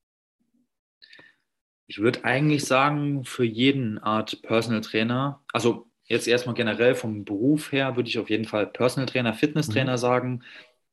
Ich 1.90 1.98
würde 1.98 2.24
eigentlich 2.24 2.66
sagen, 2.66 3.24
für 3.24 3.42
jeden 3.42 3.98
Art 3.98 4.42
Personal 4.42 4.80
Trainer, 4.80 5.42
also 5.52 5.88
jetzt 6.04 6.28
erstmal 6.28 6.54
generell 6.54 6.94
vom 6.94 7.24
Beruf 7.24 7.72
her, 7.72 7.96
würde 7.96 8.08
ich 8.08 8.20
auf 8.20 8.30
jeden 8.30 8.44
Fall 8.44 8.68
Personal 8.68 9.06
Trainer, 9.06 9.34
Fitness 9.34 9.68
Trainer 9.68 9.94
mhm. 9.94 9.98
sagen, 9.98 10.42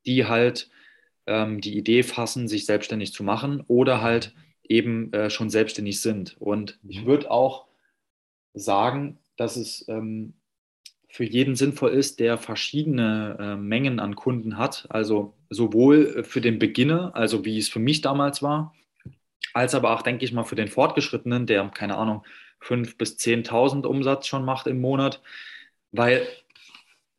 die 0.07 0.25
halt 0.25 0.71
ähm, 1.27 1.62
die 1.62 1.77
Idee 1.77 2.01
fassen, 2.01 2.47
sich 2.47 2.65
selbstständig 2.65 3.13
zu 3.13 3.23
machen 3.23 3.63
oder 3.67 4.01
halt 4.01 4.33
eben 4.63 5.13
äh, 5.13 5.29
schon 5.29 5.51
selbstständig 5.51 6.01
sind. 6.01 6.36
Und 6.39 6.79
ich 6.88 7.05
würde 7.05 7.29
auch 7.29 7.67
sagen, 8.55 9.19
dass 9.36 9.55
es 9.55 9.88
ähm, 9.89 10.33
für 11.10 11.25
jeden 11.25 11.55
sinnvoll 11.55 11.91
ist, 11.91 12.19
der 12.19 12.39
verschiedene 12.39 13.38
äh, 13.39 13.55
Mengen 13.55 13.99
an 13.99 14.15
Kunden 14.15 14.57
hat. 14.57 14.88
Also 14.89 15.36
sowohl 15.51 16.23
für 16.23 16.41
den 16.41 16.57
Beginner, 16.57 17.15
also 17.15 17.45
wie 17.45 17.60
es 17.60 17.69
für 17.69 17.77
mich 17.77 18.01
damals 18.01 18.41
war, 18.41 18.73
als 19.58 19.74
aber 19.74 19.91
auch, 19.91 20.04
denke 20.04 20.24
ich 20.24 20.34
mal, 20.34 20.43
für 20.43 20.56
den 20.56 20.67
Fortgeschrittenen, 20.67 21.48
der, 21.48 21.67
keine 21.70 21.98
Ahnung, 21.98 22.24
5.000 22.62 22.98
bis 22.98 23.17
10.000 23.17 23.86
Umsatz 23.88 24.28
schon 24.28 24.46
macht 24.46 24.67
im 24.67 24.80
Monat, 24.80 25.22
weil 25.91 26.28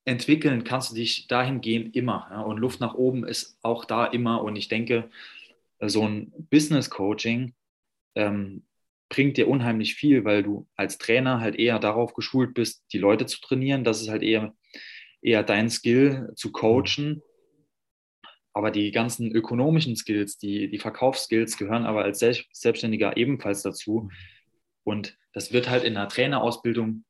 entwickeln 0.04 0.62
kannst 0.62 0.92
du 0.92 0.94
dich 0.94 1.26
dahingehend 1.26 1.96
immer. 1.96 2.28
Ja, 2.30 2.40
und 2.42 2.58
Luft 2.58 2.78
nach 2.80 2.94
oben 2.94 3.26
ist 3.26 3.58
auch 3.62 3.84
da 3.84 4.06
immer. 4.06 4.42
Und 4.42 4.54
ich 4.54 4.68
denke, 4.68 5.10
so 5.80 6.06
ein 6.06 6.32
Business 6.48 6.90
Coaching 6.90 7.54
ähm, 8.14 8.62
bringt 9.08 9.36
dir 9.36 9.48
unheimlich 9.48 9.96
viel, 9.96 10.24
weil 10.24 10.44
du 10.44 10.68
als 10.76 10.96
Trainer 10.96 11.40
halt 11.40 11.56
eher 11.56 11.80
darauf 11.80 12.14
geschult 12.14 12.54
bist, 12.54 12.84
die 12.92 12.98
Leute 12.98 13.26
zu 13.26 13.40
trainieren. 13.40 13.82
Das 13.82 14.00
ist 14.00 14.10
halt 14.10 14.22
eher, 14.22 14.54
eher 15.22 15.42
dein 15.42 15.70
Skill 15.70 16.32
zu 16.36 16.52
coachen 16.52 17.20
aber 18.58 18.72
die 18.72 18.90
ganzen 18.90 19.30
ökonomischen 19.30 19.94
Skills, 19.94 20.36
die, 20.36 20.68
die 20.68 20.80
Verkaufsskills 20.80 21.56
gehören 21.58 21.86
aber 21.86 22.02
als 22.02 22.18
Selbstständiger 22.18 23.16
ebenfalls 23.16 23.62
dazu. 23.62 24.10
Und 24.82 25.16
das 25.32 25.52
wird 25.52 25.70
halt 25.70 25.84
in 25.84 25.94
der 25.94 26.08
Trainerausbildung, 26.08 27.04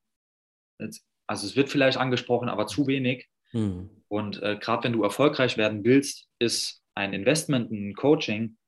also 0.78 1.46
es 1.46 1.56
wird 1.56 1.70
vielleicht 1.70 1.96
angesprochen, 1.96 2.50
aber 2.50 2.66
zu 2.66 2.86
wenig. 2.86 3.30
Mhm. 3.52 3.88
Und 4.08 4.42
äh, 4.42 4.58
gerade 4.60 4.84
wenn 4.84 4.92
du 4.92 5.02
erfolgreich 5.02 5.56
werden 5.56 5.84
willst, 5.84 6.28
ist 6.38 6.82
ein 6.94 7.14
Investment, 7.14 7.70
ein 7.70 7.94
Coaching 7.94 8.58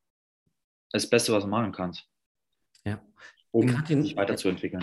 das 0.90 1.11
Beste, 1.11 1.35
was 1.35 1.45
du 1.45 1.51
machen 1.51 1.73
kannst. 1.73 2.09
Ja. 2.87 3.03
Um 3.51 3.69
sich 3.69 4.16
weiterzuentwickeln. 4.16 4.83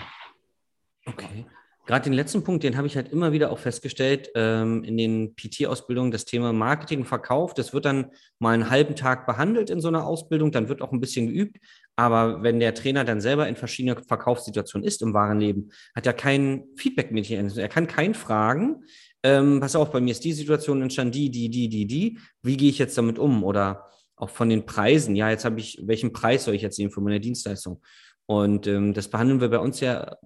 Okay. 1.04 1.46
Gerade 1.88 2.04
den 2.04 2.12
letzten 2.12 2.44
Punkt, 2.44 2.64
den 2.64 2.76
habe 2.76 2.86
ich 2.86 2.96
halt 2.96 3.10
immer 3.12 3.32
wieder 3.32 3.50
auch 3.50 3.58
festgestellt 3.58 4.28
ähm, 4.34 4.84
in 4.84 4.98
den 4.98 5.34
PT-Ausbildungen, 5.34 6.10
das 6.10 6.26
Thema 6.26 6.52
Marketing, 6.52 7.06
Verkauf, 7.06 7.54
das 7.54 7.72
wird 7.72 7.86
dann 7.86 8.10
mal 8.38 8.52
einen 8.52 8.68
halben 8.68 8.94
Tag 8.94 9.26
behandelt 9.26 9.70
in 9.70 9.80
so 9.80 9.88
einer 9.88 10.06
Ausbildung, 10.06 10.52
dann 10.52 10.68
wird 10.68 10.82
auch 10.82 10.92
ein 10.92 11.00
bisschen 11.00 11.28
geübt. 11.28 11.56
Aber 11.96 12.42
wenn 12.42 12.60
der 12.60 12.74
Trainer 12.74 13.04
dann 13.04 13.22
selber 13.22 13.48
in 13.48 13.56
verschiedenen 13.56 14.04
Verkaufssituationen 14.04 14.86
ist 14.86 15.00
im 15.00 15.14
wahren 15.14 15.40
Leben, 15.40 15.70
hat 15.96 16.06
er 16.06 16.12
kein 16.12 16.64
Feedback 16.76 17.10
mit 17.10 17.26
dir. 17.26 17.42
Er 17.56 17.68
kann 17.68 17.86
keinen 17.86 18.12
fragen, 18.12 18.84
ähm, 19.22 19.58
pass 19.60 19.74
auf, 19.74 19.90
bei 19.90 20.02
mir 20.02 20.10
ist 20.10 20.24
die 20.24 20.34
Situation 20.34 20.82
entstanden, 20.82 21.12
die, 21.12 21.30
die, 21.30 21.48
die, 21.48 21.70
die, 21.70 21.86
die. 21.86 22.18
Wie 22.42 22.58
gehe 22.58 22.68
ich 22.68 22.78
jetzt 22.78 22.98
damit 22.98 23.18
um? 23.18 23.42
Oder 23.42 23.88
auch 24.14 24.28
von 24.28 24.50
den 24.50 24.66
Preisen. 24.66 25.16
Ja, 25.16 25.30
jetzt 25.30 25.46
habe 25.46 25.58
ich, 25.58 25.80
welchen 25.82 26.12
Preis 26.12 26.44
soll 26.44 26.54
ich 26.54 26.60
jetzt 26.60 26.78
nehmen 26.78 26.90
für 26.90 27.00
meine 27.00 27.18
Dienstleistung? 27.18 27.80
Und 28.26 28.66
ähm, 28.66 28.92
das 28.92 29.08
behandeln 29.08 29.40
wir 29.40 29.48
bei 29.48 29.58
uns 29.58 29.80
ja 29.80 30.18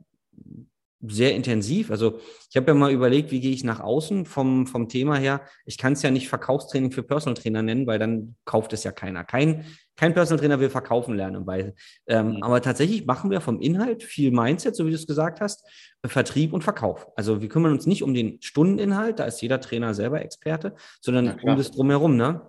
sehr 1.02 1.34
intensiv. 1.34 1.90
Also 1.90 2.20
ich 2.48 2.56
habe 2.56 2.68
ja 2.68 2.74
mal 2.74 2.92
überlegt, 2.92 3.30
wie 3.32 3.40
gehe 3.40 3.52
ich 3.52 3.64
nach 3.64 3.80
außen 3.80 4.24
vom, 4.24 4.66
vom 4.66 4.88
Thema 4.88 5.16
her. 5.16 5.42
Ich 5.66 5.78
kann 5.78 5.94
es 5.94 6.02
ja 6.02 6.10
nicht 6.10 6.28
Verkaufstraining 6.28 6.92
für 6.92 7.02
Personal 7.02 7.34
Trainer 7.34 7.62
nennen, 7.62 7.86
weil 7.86 7.98
dann 7.98 8.36
kauft 8.44 8.72
es 8.72 8.84
ja 8.84 8.92
keiner. 8.92 9.24
Kein, 9.24 9.64
kein 9.96 10.14
Personal 10.14 10.40
Trainer 10.40 10.60
will 10.60 10.70
verkaufen 10.70 11.16
lernen. 11.16 11.46
Weil, 11.46 11.74
ähm, 12.06 12.36
mhm. 12.36 12.42
Aber 12.42 12.62
tatsächlich 12.62 13.04
machen 13.04 13.30
wir 13.30 13.40
vom 13.40 13.60
Inhalt 13.60 14.02
viel 14.04 14.30
Mindset, 14.30 14.76
so 14.76 14.86
wie 14.86 14.90
du 14.90 14.96
es 14.96 15.06
gesagt 15.06 15.40
hast, 15.40 15.68
Vertrieb 16.06 16.52
und 16.52 16.62
Verkauf. 16.62 17.08
Also 17.16 17.42
wir 17.42 17.48
kümmern 17.48 17.72
uns 17.72 17.86
nicht 17.86 18.02
um 18.02 18.14
den 18.14 18.40
Stundeninhalt, 18.40 19.18
da 19.18 19.24
ist 19.24 19.42
jeder 19.42 19.60
Trainer 19.60 19.94
selber 19.94 20.22
Experte, 20.22 20.74
sondern 21.00 21.40
um 21.40 21.56
das 21.56 21.72
drumherum. 21.72 22.16
Ne? 22.16 22.42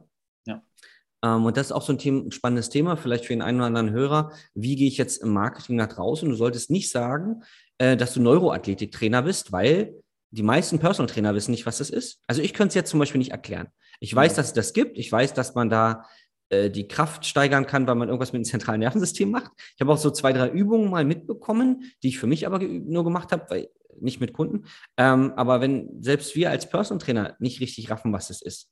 Ähm, 1.23 1.45
und 1.45 1.57
das 1.57 1.67
ist 1.67 1.71
auch 1.71 1.81
so 1.81 1.93
ein, 1.93 1.97
Thema, 1.97 2.25
ein 2.25 2.31
spannendes 2.31 2.69
Thema, 2.69 2.97
vielleicht 2.97 3.25
für 3.25 3.33
den 3.33 3.41
einen 3.41 3.57
oder 3.59 3.67
anderen 3.67 3.91
Hörer. 3.91 4.31
Wie 4.53 4.75
gehe 4.75 4.87
ich 4.87 4.97
jetzt 4.97 5.23
im 5.23 5.31
Marketing 5.31 5.77
nach 5.77 5.87
draußen? 5.87 6.29
Du 6.29 6.35
solltest 6.35 6.69
nicht 6.69 6.91
sagen, 6.91 7.43
äh, 7.77 7.97
dass 7.97 8.13
du 8.13 8.21
Neuroathletiktrainer 8.21 9.23
bist, 9.23 9.51
weil 9.51 9.93
die 10.31 10.43
meisten 10.43 10.79
Personal 10.79 11.11
Trainer 11.11 11.35
wissen 11.35 11.51
nicht, 11.51 11.65
was 11.65 11.77
das 11.77 11.89
ist. 11.89 12.21
Also 12.27 12.41
ich 12.41 12.53
könnte 12.53 12.69
es 12.69 12.75
jetzt 12.75 12.89
zum 12.89 12.99
Beispiel 12.99 13.19
nicht 13.19 13.31
erklären. 13.31 13.67
Ich 13.99 14.13
weiß, 14.13 14.33
dass 14.33 14.47
es 14.47 14.53
das 14.53 14.73
gibt. 14.73 14.97
Ich 14.97 15.11
weiß, 15.11 15.33
dass 15.33 15.53
man 15.53 15.69
da 15.69 16.05
äh, 16.49 16.69
die 16.69 16.87
Kraft 16.87 17.25
steigern 17.25 17.67
kann, 17.67 17.87
weil 17.87 17.95
man 17.95 18.07
irgendwas 18.07 18.33
mit 18.33 18.41
dem 18.41 18.45
zentralen 18.45 18.79
Nervensystem 18.79 19.29
macht. 19.29 19.51
Ich 19.75 19.81
habe 19.81 19.93
auch 19.93 19.97
so 19.97 20.11
zwei, 20.11 20.33
drei 20.33 20.49
Übungen 20.49 20.89
mal 20.89 21.05
mitbekommen, 21.05 21.91
die 22.01 22.09
ich 22.09 22.19
für 22.19 22.27
mich 22.27 22.47
aber 22.47 22.59
nur 22.59 23.03
gemacht 23.03 23.31
habe, 23.31 23.45
weil 23.49 23.69
nicht 23.99 24.19
mit 24.19 24.33
Kunden. 24.33 24.65
Ähm, 24.97 25.33
aber 25.35 25.61
wenn 25.61 26.01
selbst 26.01 26.35
wir 26.35 26.49
als 26.49 26.67
Personal 26.67 27.03
Trainer 27.03 27.35
nicht 27.39 27.59
richtig 27.59 27.89
raffen, 27.91 28.11
was 28.11 28.27
das 28.27 28.41
ist, 28.41 28.69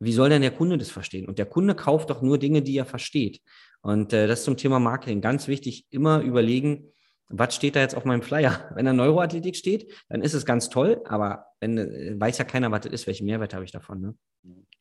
wie 0.00 0.12
soll 0.12 0.28
denn 0.28 0.42
der 0.42 0.50
Kunde 0.50 0.78
das 0.78 0.90
verstehen? 0.90 1.26
Und 1.28 1.38
der 1.38 1.46
Kunde 1.46 1.74
kauft 1.74 2.10
doch 2.10 2.22
nur 2.22 2.38
Dinge, 2.38 2.62
die 2.62 2.76
er 2.76 2.86
versteht. 2.86 3.40
Und 3.82 4.12
äh, 4.12 4.26
das 4.26 4.44
zum 4.44 4.56
Thema 4.56 4.78
Marketing. 4.78 5.20
Ganz 5.20 5.46
wichtig, 5.46 5.86
immer 5.90 6.20
überlegen, 6.20 6.90
was 7.38 7.54
steht 7.54 7.76
da 7.76 7.80
jetzt 7.80 7.94
auf 7.94 8.04
meinem 8.04 8.22
Flyer? 8.22 8.70
Wenn 8.74 8.86
da 8.86 8.92
Neuroathletik 8.92 9.56
steht, 9.56 9.90
dann 10.08 10.22
ist 10.22 10.34
es 10.34 10.46
ganz 10.46 10.68
toll, 10.68 11.02
aber 11.06 11.46
wenn, 11.60 11.78
äh, 11.78 12.18
weiß 12.18 12.38
ja 12.38 12.44
keiner, 12.44 12.70
was 12.70 12.82
das 12.82 12.92
ist, 12.92 13.06
welchen 13.06 13.26
Mehrwert 13.26 13.54
habe 13.54 13.64
ich 13.64 13.72
davon. 13.72 14.00
Ne? 14.00 14.14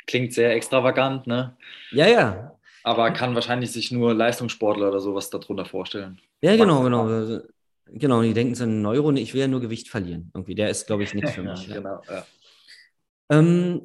Klingt 0.08 0.34
sehr 0.34 0.54
extravagant, 0.54 1.28
ne? 1.28 1.56
Ja, 1.92 2.08
ja. 2.08 2.58
Aber 2.84 3.12
kann 3.12 3.34
wahrscheinlich 3.34 3.72
sich 3.72 3.92
nur 3.92 4.14
Leistungssportler 4.14 4.90
oder 4.90 5.00
sowas 5.00 5.30
darunter 5.30 5.66
vorstellen. 5.66 6.20
Ja, 6.42 6.56
genau, 6.58 6.84
genau. 6.84 7.42
Genau, 7.86 8.22
die 8.22 8.34
denken 8.34 8.56
so 8.56 8.66
Neuro, 8.66 9.12
ich 9.12 9.34
will 9.34 9.42
ja 9.42 9.48
nur 9.48 9.62
Gewicht 9.62 9.90
verlieren. 9.90 10.32
Irgendwie, 10.34 10.56
der 10.56 10.70
ist, 10.70 10.88
glaube 10.88 11.04
ich, 11.04 11.14
nichts 11.14 11.32
für 11.32 11.44
mich. 11.44 11.68
ja, 11.68 11.76
genau, 11.76 12.02
ja. 12.10 12.26
Ähm, 13.30 13.82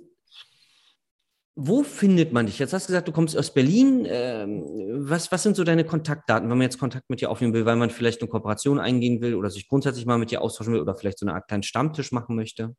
wo 1.61 1.83
findet 1.83 2.33
man 2.33 2.47
dich? 2.47 2.61
Jetzt 2.61 2.73
hast 2.73 2.87
du 2.87 2.93
gesagt, 2.93 3.09
du 3.09 3.13
kommst 3.13 3.37
aus 3.37 3.53
Berlin. 3.53 4.07
Ähm, 4.09 4.65
was, 5.09 5.33
was 5.33 5.43
sind 5.43 5.57
so 5.57 5.65
deine 5.65 5.83
Kontaktdaten, 5.85 6.49
wenn 6.49 6.57
man 6.57 6.65
jetzt 6.65 6.79
Kontakt 6.79 7.11
mit 7.11 7.21
dir 7.21 7.31
aufnehmen 7.31 7.53
will, 7.53 7.67
weil 7.67 7.75
man 7.75 7.91
vielleicht 7.91 8.21
eine 8.21 8.31
Kooperation 8.31 8.79
eingehen 8.79 9.21
will 9.21 9.35
oder 9.35 9.51
sich 9.51 9.67
grundsätzlich 9.67 10.07
mal 10.07 10.19
mit 10.19 10.31
dir 10.31 10.41
austauschen 10.41 10.73
will 10.73 10.81
oder 10.81 10.95
vielleicht 10.95 11.19
so 11.19 11.27
eine 11.27 11.35
Art 11.35 11.49
kleinen 11.49 11.65
Stammtisch 11.65 12.13
machen 12.13 12.37
möchte? 12.37 12.77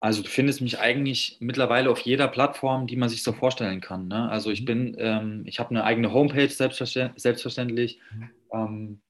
Also 0.00 0.22
du 0.22 0.28
findest 0.28 0.60
mich 0.60 0.78
eigentlich 0.78 1.38
mittlerweile 1.40 1.90
auf 1.90 2.00
jeder 2.00 2.28
Plattform, 2.28 2.86
die 2.86 2.96
man 2.96 3.08
sich 3.08 3.22
so 3.22 3.32
vorstellen 3.32 3.80
kann. 3.80 4.06
Ne? 4.06 4.28
Also 4.30 4.50
ich 4.50 4.60
mhm. 4.60 4.66
bin, 4.66 4.96
ähm, 4.98 5.42
ich 5.46 5.58
habe 5.58 5.70
eine 5.70 5.84
eigene 5.84 6.12
Homepage, 6.12 6.50
selbstverständlich. 6.50 7.22
selbstverständlich. 7.22 8.00
Mhm. 8.14 8.30
Ähm, 8.52 9.00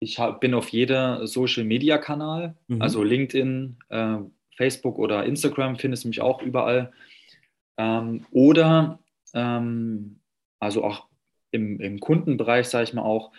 Ich 0.00 0.18
hab, 0.18 0.40
bin 0.40 0.54
auf 0.54 0.70
jeder 0.70 1.26
Social-Media-Kanal, 1.26 2.56
Mhm. 2.66 2.82
also 2.82 3.04
LinkedIn, 3.04 3.76
äh, 3.90 4.16
Facebook 4.56 4.98
oder 4.98 5.24
Instagram 5.24 5.76
findest 5.76 6.04
du 6.04 6.08
mich 6.08 6.20
auch 6.20 6.42
überall. 6.42 6.92
Ähm, 7.76 8.26
oder 8.30 8.98
ähm, 9.34 10.20
also 10.60 10.84
auch 10.84 11.08
im, 11.50 11.80
im 11.80 12.00
Kundenbereich, 12.00 12.68
sage 12.68 12.84
ich 12.84 12.94
mal 12.94 13.02
auch, 13.02 13.32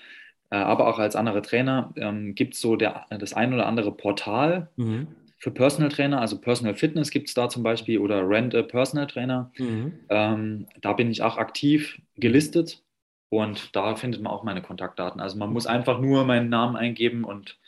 äh, 0.50 0.56
aber 0.56 0.88
auch 0.88 1.00
als 1.00 1.15
andere 1.15 1.41
Trainer 1.41 1.93
ähm, 1.96 2.36
gibt 2.36 2.56
es 2.56 2.62
so 2.62 2.76
der, 2.76 3.06
das 3.10 3.34
ein 3.34 3.54
oder 3.54 3.65
andere 3.65 3.91
Portal 3.91 4.69
Mhm. 4.76 5.08
für 5.38 5.52
Personal 5.52 5.89
Trainer, 5.89 6.22
also 6.22 6.39
Personal 6.39 6.76
Fitness 6.76 7.12
gibt 7.12 7.28
es 7.28 7.34
da 7.34 7.50
zum 7.50 7.63
Beispiel 7.63 8.00
oder 8.00 8.28
Rent 8.28 8.56
a 8.56 8.63
Personal 8.63 9.08
Trainer. 9.08 9.52
Mhm. 9.58 10.00
Ähm, 10.10 10.67
da 10.82 10.93
bin 10.93 11.12
ich 11.12 11.22
auch 11.22 11.38
aktiv 11.38 12.02
gelistet 12.15 12.84
und 13.30 13.76
da 13.76 13.96
findet 13.96 14.22
man 14.22 14.32
auch 14.32 14.43
meine 14.43 14.62
Kontaktdaten. 14.62 15.19
Also 15.19 15.38
man 15.38 15.52
muss 15.52 15.65
einfach 15.67 16.00
nur 16.00 16.26
meinen 16.26 16.50
Namen 16.50 16.76
eingeben 16.76 17.24
und 17.24 17.60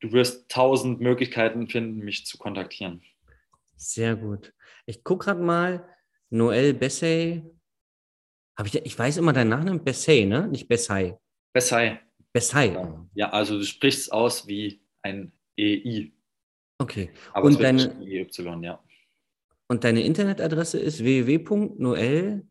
du 0.00 0.12
wirst 0.12 0.50
tausend 0.50 1.00
Möglichkeiten 1.00 1.68
finden, 1.68 2.00
mich 2.04 2.26
zu 2.26 2.38
kontaktieren. 2.38 3.02
Sehr 3.76 4.16
gut. 4.16 4.52
Ich 4.86 5.02
gucke 5.04 5.26
gerade 5.26 5.42
mal, 5.42 5.88
Noel 6.30 6.74
Bessay. 6.74 7.42
Hab 8.56 8.66
ich, 8.66 8.74
ich 8.74 8.98
weiß 8.98 9.16
immer 9.16 9.32
deinen 9.32 9.48
Nachnamen, 9.50 9.82
Bessay, 9.82 10.26
ne? 10.26 10.46
Nicht 10.48 10.68
Bessay. 10.68 11.16
Bessai. 11.52 12.00
Bessay. 12.32 12.76
Ja, 13.14 13.30
also 13.30 13.58
du 13.58 13.64
sprichst 13.64 14.00
es 14.00 14.08
aus 14.10 14.46
wie 14.46 14.80
ein 15.02 15.32
EI. 15.58 16.12
Okay. 16.78 17.10
Aber 17.32 17.46
Und 17.46 17.60
deine- 17.62 17.88
geschrieben 17.88 18.06
wie 18.06 18.18
Y, 18.20 18.62
ja. 18.64 18.82
Und 19.68 19.84
deine 19.84 20.02
Internetadresse 20.02 20.78
ist 20.78 21.02
www.noel. 21.02 22.46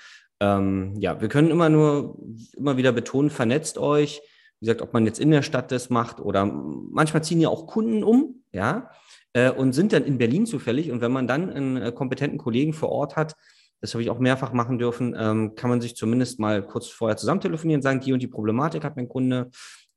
ähm, 0.43 0.95
ja, 0.99 1.21
wir 1.21 1.29
können 1.29 1.51
immer 1.51 1.69
nur 1.69 2.19
immer 2.57 2.77
wieder 2.77 2.91
betonen, 2.91 3.31
vernetzt 3.31 3.79
euch. 3.79 4.21
Wie 4.59 4.67
gesagt, 4.67 4.83
ob 4.83 4.93
man 4.93 5.07
jetzt 5.07 5.21
in 5.21 5.31
der 5.31 5.43
Stadt 5.43 5.71
das 5.71 5.89
macht 5.89 6.19
oder 6.19 6.45
manchmal 6.47 7.23
ziehen 7.23 7.41
ja 7.41 7.49
auch 7.49 7.69
Kunden 7.69 8.03
um, 8.03 8.43
ja, 8.53 8.91
äh, 9.35 9.51
und 9.51 9.73
sind 9.73 9.93
dann 9.93 10.05
in 10.05 10.19
Berlin 10.19 10.45
zufällig. 10.45 10.91
Und 10.91 11.01
wenn 11.01 11.13
man 11.13 11.29
dann 11.29 11.51
einen 11.51 11.77
äh, 11.77 11.93
kompetenten 11.93 12.39
Kollegen 12.39 12.73
vor 12.73 12.89
Ort 12.89 13.15
hat, 13.15 13.37
das 13.81 13.95
habe 13.95 14.03
ich 14.03 14.11
auch 14.11 14.19
mehrfach 14.19 14.53
machen 14.53 14.79
dürfen, 14.79 15.15
ähm, 15.17 15.55
kann 15.55 15.71
man 15.71 15.81
sich 15.81 15.95
zumindest 15.97 16.41
mal 16.41 16.65
kurz 16.65 16.89
vorher 16.89 17.17
zusammen 17.17 17.41
telefonieren, 17.41 17.83
sagen, 17.83 18.01
die 18.01 18.13
und 18.13 18.23
die 18.23 18.29
Problematik 18.29 18.83
hat 18.85 18.97
mein 18.97 19.09
Kunde, 19.09 19.51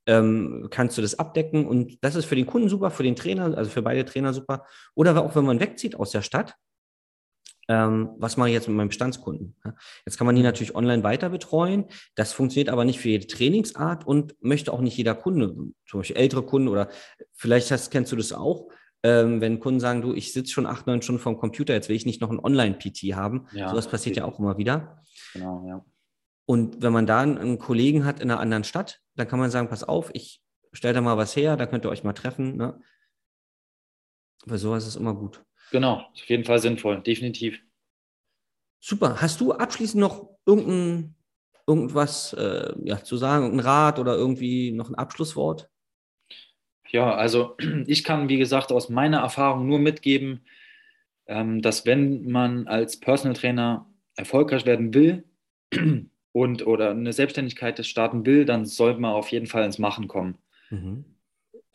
ähm, 0.08 0.68
kannst 0.70 0.98
du 0.98 1.02
das 1.02 1.18
abdecken? 1.18 1.66
Und 1.66 2.04
das 2.04 2.16
ist 2.16 2.26
für 2.26 2.36
den 2.36 2.46
Kunden 2.46 2.70
super, 2.70 2.92
für 2.92 3.04
den 3.04 3.16
Trainer, 3.16 3.58
also 3.58 3.70
für 3.70 3.82
beide 3.82 4.06
Trainer 4.06 4.34
super. 4.34 4.66
Oder 4.94 5.22
auch 5.24 5.36
wenn 5.36 5.46
man 5.46 5.60
wegzieht 5.60 5.96
aus 5.96 6.12
der 6.12 6.22
Stadt, 6.22 6.56
ähm, 7.68 8.10
was 8.18 8.38
mache 8.38 8.50
ich 8.50 8.54
jetzt 8.54 8.68
mit 8.68 8.78
meinem 8.78 8.90
Bestandskunden? 8.90 9.56
Jetzt 10.06 10.18
kann 10.18 10.28
man 10.28 10.36
die 10.36 10.44
natürlich 10.44 10.76
online 10.76 11.04
weiter 11.04 11.30
betreuen. 11.30 11.86
Das 12.16 12.32
funktioniert 12.32 12.70
aber 12.70 12.86
nicht 12.86 13.00
für 13.00 13.10
jede 13.10 13.28
Trainingsart 13.28 14.06
und 14.06 14.36
möchte 14.40 14.72
auch 14.72 14.82
nicht 14.82 14.98
jeder 14.98 15.16
Kunde, 15.16 15.56
zum 15.88 16.00
Beispiel 16.00 16.18
ältere 16.18 16.44
Kunden 16.44 16.68
oder 16.68 16.90
vielleicht 17.34 17.72
hast, 17.72 17.90
kennst 17.90 18.12
du 18.12 18.16
das 18.16 18.34
auch, 18.34 18.68
ähm, 19.04 19.42
wenn 19.42 19.60
Kunden 19.60 19.80
sagen, 19.80 20.02
du, 20.02 20.14
ich 20.14 20.34
sitze 20.34 20.52
schon 20.52 20.66
acht, 20.66 20.88
neun 20.88 21.02
Stunden 21.02 21.22
vorm 21.22 21.38
Computer, 21.38 21.74
jetzt 21.74 21.90
will 21.90 21.96
ich 21.96 22.06
nicht 22.06 22.22
noch 22.22 22.32
ein 22.32 22.40
Online-PT 22.40 23.16
haben. 23.16 23.48
Ja, 23.52 23.70
Sowas 23.70 23.88
passiert 23.88 24.16
ja 24.16 24.26
auch 24.26 24.40
immer 24.40 24.58
wieder. 24.58 25.04
Genau, 25.34 25.66
ja. 25.68 25.86
Und 26.46 26.82
wenn 26.82 26.94
man 26.94 27.08
da 27.08 27.22
einen, 27.22 27.58
Kollegen 27.58 28.06
hat 28.06 28.20
in 28.20 28.30
einer 28.30 28.40
anderen 28.40 28.64
Stadt, 28.64 29.02
dann 29.16 29.28
kann 29.28 29.40
man 29.40 29.50
sagen, 29.50 29.68
pass 29.68 29.84
auf, 29.84 30.12
ich 30.14 30.42
stelle 30.74 30.94
da 30.94 31.02
mal 31.02 31.18
was 31.18 31.36
her, 31.36 31.58
da 31.58 31.66
könnt 31.66 31.86
ihr 31.86 31.90
euch 31.90 32.04
mal 32.04 32.14
treffen. 32.14 32.56
Ne? 32.56 32.80
Bei 34.46 34.58
sowas 34.58 34.86
ist 34.86 34.96
immer 34.96 35.16
gut. 35.16 35.44
Genau, 35.72 36.06
auf 36.14 36.26
jeden 36.28 36.44
Fall 36.44 36.60
sinnvoll, 36.60 37.02
definitiv. 37.02 37.60
Super. 38.80 39.20
Hast 39.22 39.42
du 39.42 39.54
abschließend 39.54 40.00
noch 40.00 40.30
irgendein, 40.46 41.16
irgendwas 41.66 42.34
äh, 42.34 42.74
ja, 42.84 43.04
zu 43.04 43.18
sagen, 43.18 43.52
ein 43.52 43.60
Rat 43.60 43.98
oder 43.98 44.16
irgendwie 44.16 44.72
noch 44.72 44.90
ein 44.90 44.96
Abschlusswort? 44.96 45.70
Ja, 46.90 47.16
also 47.16 47.58
ich 47.88 48.04
kann, 48.04 48.30
wie 48.30 48.38
gesagt, 48.38 48.72
aus 48.72 48.90
meiner 48.90 49.22
Erfahrung 49.22 49.66
nur 49.66 49.80
mitgeben, 49.80 50.46
ähm, 51.26 51.64
dass 51.64 51.88
wenn 51.88 52.30
man 52.30 52.68
als 52.68 53.00
Personal 53.00 53.36
Trainer 53.36 53.90
erfolgreich 54.16 54.68
werden 54.68 54.94
will 54.94 55.24
und 56.36 56.68
oder 56.68 56.92
eine 56.92 57.14
Selbstständigkeit 57.14 57.84
starten 57.86 58.26
will, 58.26 58.46
dann 58.46 58.66
sollte 58.66 59.00
man 59.00 59.14
auf 59.14 59.30
jeden 59.32 59.48
Fall 59.48 59.64
ins 59.66 59.80
Machen 59.80 60.08
kommen. 60.10 60.38
Mhm. 60.72 61.06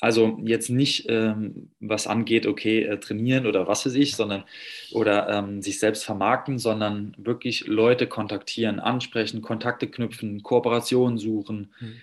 Also 0.00 0.38
jetzt 0.44 0.70
nicht, 0.70 1.06
ähm, 1.10 1.72
was 1.78 2.06
angeht, 2.06 2.46
okay, 2.46 2.84
äh, 2.84 2.98
trainieren 2.98 3.46
oder 3.46 3.66
was 3.68 3.84
weiß 3.84 3.94
ich, 3.94 4.16
sondern 4.16 4.44
oder 4.94 5.28
ähm, 5.28 5.60
sich 5.60 5.78
selbst 5.78 6.04
vermarkten, 6.04 6.58
sondern 6.58 7.14
wirklich 7.18 7.66
Leute 7.66 8.06
kontaktieren, 8.06 8.80
ansprechen, 8.80 9.42
Kontakte 9.42 9.88
knüpfen, 9.90 10.42
Kooperationen 10.42 11.18
suchen, 11.18 11.74
Mhm. 11.80 12.02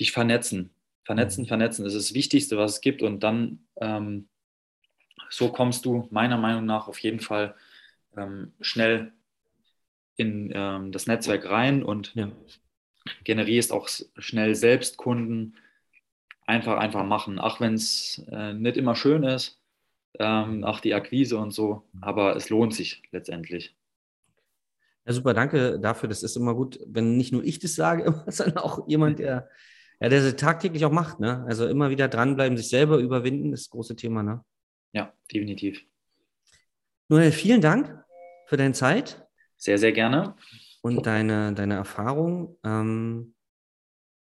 dich 0.00 0.12
vernetzen. 0.12 0.70
Vernetzen, 1.04 1.44
Mhm. 1.44 1.48
vernetzen 1.48 1.86
ist 1.86 1.94
das 1.96 2.14
Wichtigste, 2.14 2.58
was 2.58 2.74
es 2.74 2.80
gibt. 2.80 3.02
Und 3.02 3.22
dann 3.22 3.60
ähm, 3.80 4.28
so 5.30 5.50
kommst 5.52 5.84
du 5.84 6.08
meiner 6.10 6.38
Meinung 6.38 6.64
nach 6.66 6.88
auf 6.88 6.98
jeden 7.00 7.20
Fall 7.20 7.54
ähm, 8.16 8.52
schnell 8.60 9.12
in 10.18 10.52
ähm, 10.54 10.92
das 10.92 11.06
Netzwerk 11.06 11.48
rein 11.48 11.82
und 11.82 12.14
Ja. 12.14 12.30
generierst 13.24 13.72
auch 13.72 13.88
schnell 14.18 14.54
selbst 14.54 14.98
Kunden. 14.98 15.54
Einfach, 16.44 16.78
einfach 16.78 17.04
machen. 17.04 17.38
Auch 17.38 17.60
wenn 17.60 17.74
es 17.74 18.22
äh, 18.30 18.52
nicht 18.52 18.76
immer 18.76 18.96
schön 18.96 19.22
ist, 19.22 19.62
ähm, 20.18 20.64
auch 20.64 20.80
die 20.80 20.94
Akquise 20.94 21.38
und 21.38 21.52
so, 21.52 21.84
aber 22.00 22.36
es 22.36 22.50
lohnt 22.50 22.74
sich 22.74 23.02
letztendlich. 23.12 23.76
Ja, 25.06 25.12
super, 25.12 25.34
danke 25.34 25.78
dafür. 25.78 26.08
Das 26.08 26.22
ist 26.22 26.36
immer 26.36 26.54
gut, 26.54 26.80
wenn 26.86 27.16
nicht 27.16 27.32
nur 27.32 27.44
ich 27.44 27.58
das 27.60 27.74
sage, 27.74 28.24
sondern 28.28 28.58
auch 28.58 28.88
jemand, 28.88 29.20
der, 29.20 29.48
ja, 30.00 30.08
der 30.08 30.22
das 30.22 30.36
tagtäglich 30.36 30.84
auch 30.84 30.92
macht. 30.92 31.20
Ne? 31.20 31.44
Also 31.46 31.66
immer 31.68 31.90
wieder 31.90 32.08
dranbleiben, 32.08 32.56
sich 32.58 32.68
selber 32.68 32.98
überwinden, 32.98 33.52
ist 33.52 33.66
das 33.66 33.70
große 33.70 33.94
Thema. 33.96 34.22
Ne? 34.22 34.44
Ja, 34.92 35.12
definitiv. 35.32 35.84
Noel, 37.08 37.30
vielen 37.32 37.60
Dank 37.60 38.04
für 38.46 38.56
deine 38.56 38.74
Zeit 38.74 39.27
Sehr, 39.58 39.76
sehr 39.78 39.92
gerne. 39.92 40.34
und 40.82 41.04
deine, 41.04 41.52
deine 41.52 41.74
Erfahrung. 41.74 42.56
Ähm, 42.64 43.34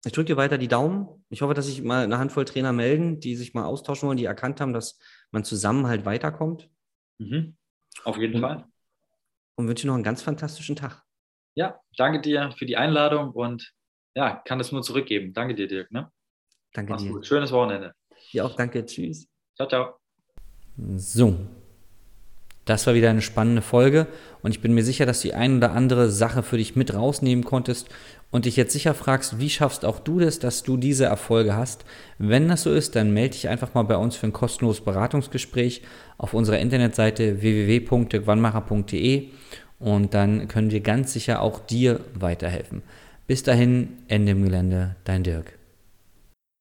ich 0.05 0.13
drücke 0.13 0.27
dir 0.27 0.37
weiter 0.37 0.57
die 0.57 0.69
Daumen. 0.69 1.25
Ich 1.31 1.43
hoffe, 1.43 1.53
dass 1.55 1.67
sich 1.67 1.83
mal 1.83 2.05
eine 2.05 2.19
Handvoll 2.19 2.45
Trainer 2.45 2.73
melden, 2.73 3.19
die 3.19 3.35
sich 3.35 3.53
mal 3.55 3.65
austauschen 3.65 4.07
wollen, 4.07 4.17
die 4.19 4.25
erkannt 4.25 4.61
haben, 4.61 4.73
dass 4.73 4.99
man 5.33 5.43
zusammen 5.45 5.87
halt 5.89 6.05
weiterkommt. 6.05 6.71
Mhm. 7.19 7.57
Auf 8.05 8.17
jeden 8.17 8.37
Und- 8.37 8.41
Fall. 8.43 8.65
Und 9.59 9.69
wünsche 9.69 9.87
noch 9.87 9.95
einen 9.95 10.05
ganz 10.05 10.23
fantastischen 10.23 10.77
Tag. 10.77 11.03
Ja, 11.55 11.81
danke 11.97 12.21
dir 12.21 12.53
für 12.59 12.67
die 12.67 12.77
Einladung 12.77 13.31
und 13.33 13.73
ja, 14.15 14.37
kann 14.45 14.59
das 14.59 14.71
nur 14.71 14.83
zurückgeben. 14.83 15.33
Danke 15.33 15.55
dir, 15.55 15.67
Dirk. 15.67 15.91
Ne? 15.91 16.11
Danke 16.75 16.93
Mach's 16.93 17.03
dir. 17.03 17.11
gut. 17.13 17.27
Schönes 17.27 17.51
Wochenende. 17.53 17.95
Dir 18.33 18.45
auch 18.45 18.55
danke. 18.55 18.85
Tschüss. 18.85 19.27
Ciao, 19.57 19.67
ciao. 19.67 19.97
So, 20.97 21.35
das 22.67 22.87
war 22.87 22.95
wieder 22.95 23.11
eine 23.11 23.23
spannende 23.23 23.63
Folge 23.63 24.07
und 24.43 24.51
ich 24.51 24.61
bin 24.61 24.75
mir 24.75 24.85
sicher, 24.85 25.07
dass 25.07 25.23
du 25.23 25.29
die 25.29 25.35
ein 25.35 25.57
oder 25.57 25.73
andere 25.73 26.11
Sache 26.11 26.43
für 26.43 26.59
dich 26.59 26.77
mit 26.77 26.93
rausnehmen 26.93 27.45
konntest 27.45 27.89
und 28.31 28.45
dich 28.45 28.57
jetzt 28.57 28.73
sicher 28.73 28.93
fragst, 28.93 29.39
wie 29.39 29.49
schaffst 29.49 29.85
auch 29.85 30.01
du 30.01 30.19
das, 30.19 30.41
dass 30.41 30.65
du 30.65 30.77
diese 30.77 31.07
Erfolge 31.07 31.57
hast. 31.57 31.85
Wenn 32.19 32.49
das 32.49 32.63
so 32.63 32.73
ist, 32.73 32.97
dann 32.97 33.13
melde 33.13 33.35
dich 33.35 33.49
einfach 33.49 33.73
mal 33.75 33.85
bei 33.85 33.97
uns 33.97 34.17
für 34.17 34.27
ein 34.27 34.33
kostenloses 34.33 34.85
Beratungsgespräch 34.85 35.83
auf 36.19 36.35
unserer 36.35 36.59
Internetseite 36.59 37.41
www.wannmacher.de 37.41 39.29
und 39.79 40.15
dann 40.15 40.49
können 40.49 40.71
wir 40.71 40.81
ganz 40.81 41.13
sicher 41.13 41.43
auch 41.43 41.61
dir 41.61 42.01
weiterhelfen. 42.15 42.83
Bis 43.27 43.43
dahin, 43.43 43.89
Ende 44.09 44.33
im 44.33 44.45
Gelände, 44.45 44.97
dein 45.05 45.23
Dirk. 45.23 45.57